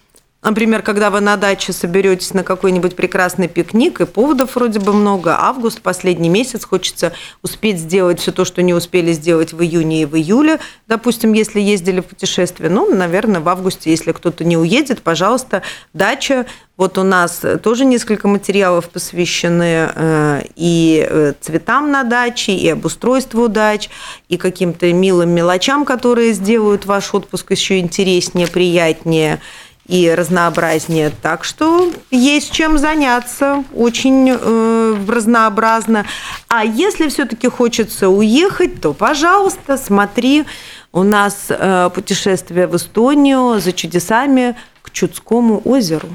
Например, 0.44 0.82
когда 0.82 1.08
вы 1.08 1.20
на 1.20 1.36
даче 1.38 1.72
соберетесь 1.72 2.34
на 2.34 2.44
какой-нибудь 2.44 2.94
прекрасный 2.94 3.48
пикник, 3.48 4.02
и 4.02 4.04
поводов 4.04 4.56
вроде 4.56 4.78
бы 4.78 4.92
много, 4.92 5.36
август, 5.40 5.80
последний 5.80 6.28
месяц, 6.28 6.66
хочется 6.66 7.14
успеть 7.42 7.78
сделать 7.78 8.20
все 8.20 8.30
то, 8.30 8.44
что 8.44 8.60
не 8.60 8.74
успели 8.74 9.12
сделать 9.12 9.54
в 9.54 9.62
июне 9.62 10.02
и 10.02 10.04
в 10.04 10.14
июле, 10.16 10.60
допустим, 10.86 11.32
если 11.32 11.60
ездили 11.60 12.00
в 12.00 12.04
путешествие. 12.04 12.68
Ну, 12.68 12.94
наверное, 12.94 13.40
в 13.40 13.48
августе, 13.48 13.90
если 13.90 14.12
кто-то 14.12 14.44
не 14.44 14.58
уедет, 14.58 15.00
пожалуйста, 15.00 15.62
дача. 15.94 16.44
Вот 16.76 16.98
у 16.98 17.04
нас 17.04 17.40
тоже 17.62 17.86
несколько 17.86 18.28
материалов 18.28 18.90
посвящены 18.90 19.90
э, 19.94 20.42
и 20.56 21.06
э, 21.08 21.32
цветам 21.40 21.90
на 21.90 22.02
даче, 22.02 22.52
и 22.52 22.68
обустройству 22.68 23.48
дач, 23.48 23.88
и 24.28 24.36
каким-то 24.36 24.92
милым 24.92 25.30
мелочам, 25.30 25.84
которые 25.84 26.32
сделают 26.32 26.84
ваш 26.84 27.14
отпуск 27.14 27.52
еще 27.52 27.78
интереснее, 27.78 28.48
приятнее 28.48 29.40
и 29.86 30.10
разнообразнее. 30.10 31.12
Так 31.22 31.44
что 31.44 31.92
есть 32.10 32.50
чем 32.50 32.78
заняться, 32.78 33.64
очень 33.74 34.30
э, 34.30 34.96
разнообразно. 35.06 36.06
А 36.48 36.64
если 36.64 37.08
все-таки 37.08 37.48
хочется 37.48 38.08
уехать, 38.08 38.80
то, 38.80 38.94
пожалуйста, 38.94 39.76
смотри, 39.76 40.44
у 40.92 41.02
нас 41.02 41.46
э, 41.48 41.90
путешествие 41.94 42.66
в 42.66 42.76
Эстонию 42.76 43.60
за 43.60 43.72
чудесами 43.72 44.56
к 44.80 44.90
Чудскому 44.90 45.60
озеру. 45.64 46.08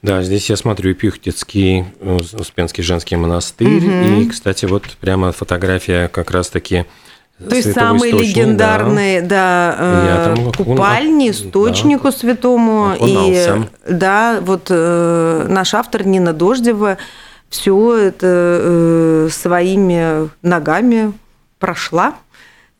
Да, 0.00 0.22
здесь 0.22 0.48
я 0.50 0.56
смотрю 0.56 0.94
Пюхтицкий, 0.94 1.84
э, 2.00 2.18
Успенский 2.32 2.82
женский 2.82 3.16
монастырь. 3.16 3.76
Угу. 3.86 4.20
И, 4.22 4.28
кстати, 4.28 4.64
вот 4.64 4.84
прямо 5.00 5.32
фотография 5.32 6.08
как 6.08 6.30
раз-таки 6.32 6.86
то 7.48 7.56
есть 7.56 7.72
самый 7.72 8.10
легендарный, 8.10 9.20
да, 9.20 9.76
да 9.78 10.34
э, 10.36 10.52
купальни, 10.56 11.30
источнику 11.30 12.04
да, 12.04 12.12
святому. 12.12 12.94
И 13.00 13.46
да, 13.88 14.38
вот 14.40 14.66
э, 14.70 15.46
наш 15.48 15.74
автор 15.74 16.06
Нина 16.06 16.32
Дождева 16.32 16.98
все 17.48 17.96
это 17.96 18.26
э, 18.26 19.28
своими 19.30 20.30
ногами 20.42 21.12
прошла. 21.58 22.14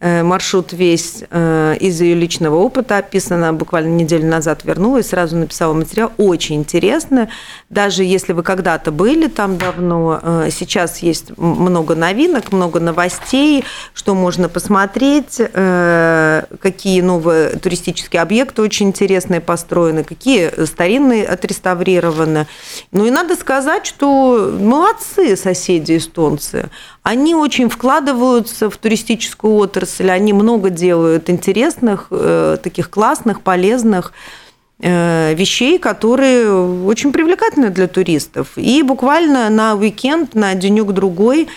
Э, 0.04 0.24
маршрут 0.24 0.72
весь 0.72 1.22
э, 1.30 1.76
из 1.78 2.00
ее 2.00 2.16
личного 2.16 2.56
опыта 2.56 2.96
описан. 2.96 3.38
Она 3.38 3.52
буквально 3.52 3.94
неделю 3.94 4.26
назад 4.26 4.64
вернулась, 4.64 5.10
сразу 5.10 5.36
написала 5.36 5.74
материал. 5.74 6.10
Очень 6.16 6.56
интересно. 6.56 7.28
Даже 7.70 8.02
если 8.02 8.32
вы 8.32 8.42
когда-то 8.42 8.90
были 8.90 9.28
там 9.28 9.58
давно, 9.58 10.18
э, 10.20 10.48
сейчас 10.50 10.98
есть 10.98 11.38
много 11.38 11.94
новинок, 11.94 12.50
много 12.50 12.80
новостей, 12.80 13.64
что 13.94 14.16
можно 14.16 14.48
посмотреть, 14.48 15.36
какие 15.36 17.00
новые 17.00 17.50
туристические 17.50 18.22
объекты 18.22 18.62
очень 18.62 18.88
интересные 18.88 19.40
построены, 19.40 20.02
какие 20.02 20.64
старинные 20.64 21.24
отреставрированы. 21.24 22.48
Ну 22.90 23.06
и 23.06 23.10
надо 23.10 23.36
сказать, 23.36 23.86
что 23.86 24.52
молодцы 24.58 25.36
соседи 25.36 25.96
эстонцы. 25.96 26.70
Они 27.02 27.34
очень 27.34 27.68
вкладываются 27.68 28.70
в 28.70 28.76
туристическую 28.76 29.54
отрасль, 29.56 30.08
они 30.10 30.32
много 30.32 30.70
делают 30.70 31.28
интересных, 31.30 32.06
э, 32.10 32.58
таких 32.62 32.90
классных, 32.90 33.40
полезных 33.40 34.12
э, 34.78 35.34
вещей, 35.34 35.80
которые 35.80 36.52
очень 36.84 37.12
привлекательны 37.12 37.70
для 37.70 37.88
туристов. 37.88 38.52
И 38.56 38.82
буквально 38.82 39.50
на 39.50 39.74
уикенд, 39.74 40.36
на 40.36 40.54
денек-другой 40.54 41.48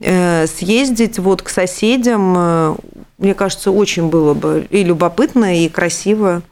э, 0.00 0.46
съездить 0.46 1.18
вот 1.18 1.40
к 1.40 1.48
соседям, 1.48 2.76
мне 3.16 3.34
кажется, 3.34 3.70
очень 3.70 4.08
было 4.08 4.34
бы 4.34 4.66
и 4.68 4.84
любопытно, 4.84 5.64
и 5.64 5.70
красиво. 5.70 6.42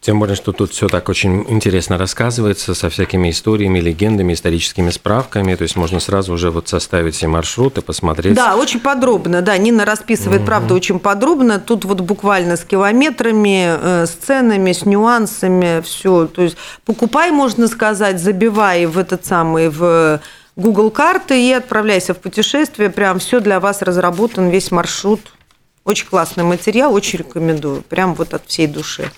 Тем 0.00 0.18
более, 0.18 0.36
что 0.36 0.52
тут 0.52 0.72
все 0.72 0.88
так 0.88 1.08
очень 1.08 1.44
интересно 1.48 1.98
рассказывается, 1.98 2.74
со 2.74 2.88
всякими 2.88 3.30
историями, 3.30 3.80
легендами, 3.80 4.32
историческими 4.32 4.90
справками. 4.90 5.54
То 5.54 5.62
есть 5.62 5.76
можно 5.76 6.00
сразу 6.00 6.32
уже 6.32 6.50
вот 6.50 6.68
составить 6.68 7.14
все 7.14 7.28
маршруты, 7.28 7.82
посмотреть. 7.82 8.34
Да, 8.34 8.56
очень 8.56 8.80
подробно. 8.80 9.42
Да, 9.42 9.56
Нина 9.58 9.84
расписывает, 9.84 10.40
угу. 10.40 10.46
правда, 10.46 10.74
очень 10.74 10.98
подробно. 10.98 11.58
Тут 11.58 11.84
вот 11.84 12.00
буквально 12.00 12.56
с 12.56 12.64
километрами, 12.64 13.76
э, 13.80 14.06
с 14.06 14.10
ценами, 14.10 14.72
с 14.72 14.84
нюансами, 14.84 15.80
все. 15.82 16.26
То 16.26 16.42
есть 16.42 16.56
покупай, 16.84 17.30
можно 17.30 17.68
сказать, 17.68 18.20
забивай 18.20 18.86
в 18.86 18.98
этот 18.98 19.26
самый, 19.26 19.68
в 19.68 20.20
Google 20.56 20.90
карты 20.90 21.42
и 21.42 21.52
отправляйся 21.52 22.14
в 22.14 22.18
путешествие. 22.18 22.90
Прям 22.90 23.18
все 23.18 23.40
для 23.40 23.60
вас 23.60 23.82
разработан, 23.82 24.48
весь 24.50 24.70
маршрут 24.70 25.20
очень 25.90 26.06
классный 26.06 26.44
материал, 26.44 26.94
очень 26.94 27.18
рекомендую, 27.18 27.82
прям 27.82 28.14
вот 28.14 28.32
от 28.32 28.42
всей 28.46 28.68
души. 28.68 29.10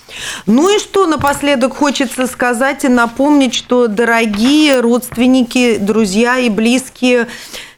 Ну 0.47 0.75
и 0.75 0.79
что 0.79 1.07
напоследок 1.07 1.77
хочется 1.77 2.27
сказать 2.27 2.85
и 2.85 2.89
напомнить, 2.89 3.55
что 3.55 3.89
дорогие 3.89 4.81
родственники, 4.81 5.77
друзья 5.77 6.39
и 6.39 6.49
близкие 6.49 7.29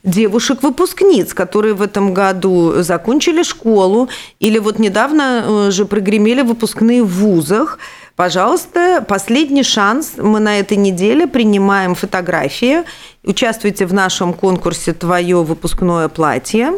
девушек-выпускниц, 0.05 1.35
которые 1.35 1.75
в 1.75 1.83
этом 1.83 2.15
году 2.15 2.83
закончили 2.83 3.43
школу 3.43 4.09
или 4.39 4.59
вот 4.59 4.79
недавно 4.79 5.45
э, 5.45 5.71
же 5.71 5.87
прогремели 5.87 6.43
выпускные 6.43 7.03
в 7.03 7.09
вузах, 7.09 7.79
Пожалуйста, 8.17 9.05
последний 9.09 9.65
шанс. 9.65 10.13
Мы 10.17 10.39
на 10.39 10.61
этой 10.61 10.77
неделе 10.77 11.27
принимаем 11.27 11.97
фотографии. 11.97 12.85
Участвуйте 13.25 13.87
в 13.87 13.93
нашем 13.93 14.35
конкурсе 14.35 14.93
«Твое 14.93 15.43
выпускное 15.43 16.09
платье». 16.09 16.75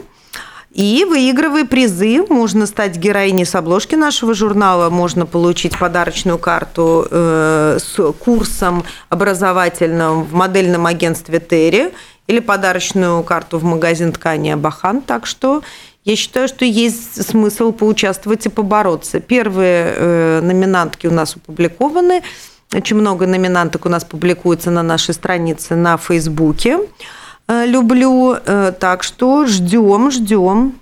И 0.76 1.06
выигрывая 1.08 1.64
призы, 1.64 2.22
можно 2.28 2.66
стать 2.66 2.98
героиней 2.98 3.46
с 3.46 3.54
обложки 3.54 3.94
нашего 3.94 4.34
журнала, 4.34 4.90
можно 4.90 5.24
получить 5.24 5.78
подарочную 5.78 6.36
карту 6.36 7.08
э, 7.10 7.78
с 7.80 8.12
курсом 8.12 8.84
образовательным 9.08 10.24
в 10.24 10.34
модельном 10.34 10.84
агентстве 10.84 11.40
Терри 11.40 11.94
или 12.26 12.40
подарочную 12.40 13.22
карту 13.22 13.58
в 13.58 13.64
магазин 13.64 14.12
ткани 14.12 14.50
Абахан. 14.50 15.00
Так 15.00 15.24
что 15.24 15.62
я 16.04 16.14
считаю, 16.14 16.46
что 16.46 16.66
есть 16.66 17.26
смысл 17.26 17.72
поучаствовать 17.72 18.44
и 18.44 18.50
побороться. 18.50 19.20
Первые 19.20 19.94
э, 19.96 20.40
номинантки 20.42 21.06
у 21.06 21.10
нас 21.10 21.36
опубликованы. 21.36 22.22
Очень 22.74 22.96
много 22.96 23.26
номинанток 23.26 23.86
у 23.86 23.88
нас 23.88 24.04
публикуется 24.04 24.70
на 24.70 24.82
нашей 24.82 25.14
странице 25.14 25.74
на 25.74 25.96
Фейсбуке. 25.96 26.80
Э, 27.48 27.66
люблю. 27.66 28.37
Э, 28.44 28.72
так 28.78 29.02
что 29.02 29.46
ждем, 29.46 30.11
ждем. 30.11 30.74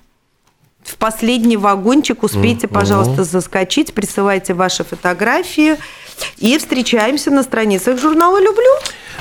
В 0.83 0.97
последний 0.97 1.57
вагончик 1.57 2.21
успейте, 2.23 2.67
пожалуйста, 2.67 3.23
заскочить, 3.23 3.93
присылайте 3.93 4.53
ваши 4.53 4.83
фотографии 4.83 5.77
и 6.37 6.57
встречаемся 6.57 7.31
на 7.31 7.43
страницах 7.43 7.99
журнала 7.99 8.39
«Люблю». 8.39 8.71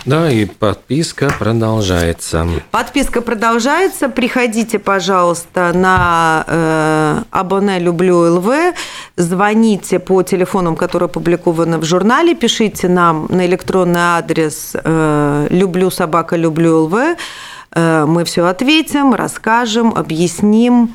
Да, 0.05 0.31
и 0.31 0.45
подписка 0.45 1.33
продолжается. 1.39 2.47
Подписка 2.71 3.23
продолжается. 3.23 4.11
Приходите, 4.11 4.79
пожалуйста, 4.79 5.73
на 5.75 6.45
э, 6.47 7.23
Абоне 7.31 7.79
Люблю 7.79 8.35
ЛВ. 8.35 8.75
Звоните 9.17 9.99
по 9.99 10.23
телефонам, 10.23 10.77
которые 10.77 11.07
опубликованы 11.07 11.79
в 11.79 11.85
журнале. 11.85 12.35
Пишите 12.35 12.89
нам 12.89 13.27
на 13.31 13.47
электронный 13.47 14.01
адрес 14.01 14.73
э, 14.75 15.47
люблю 15.49 15.91
собака 15.91 16.37
люблю 16.37 16.83
ЛВ. 16.85 17.17
Э, 17.73 18.05
мы 18.07 18.25
все 18.25 18.45
ответим, 18.45 19.15
расскажем, 19.15 19.95
объясним. 19.95 20.93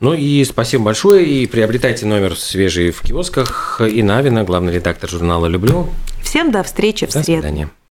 Ну 0.00 0.14
и 0.14 0.44
спасибо 0.44 0.84
большое. 0.84 1.26
И 1.26 1.46
приобретайте 1.46 2.06
номер 2.06 2.36
свежий 2.36 2.90
в 2.90 3.02
киосках. 3.02 3.80
И 3.80 4.02
Навина, 4.02 4.44
главный 4.44 4.72
редактор 4.74 5.10
журнала 5.10 5.46
«Люблю». 5.46 5.88
Всем 6.22 6.50
до 6.50 6.62
встречи 6.62 7.06
в 7.06 7.12
до 7.12 7.22
среду. 7.22 7.42
Свидания. 7.42 7.70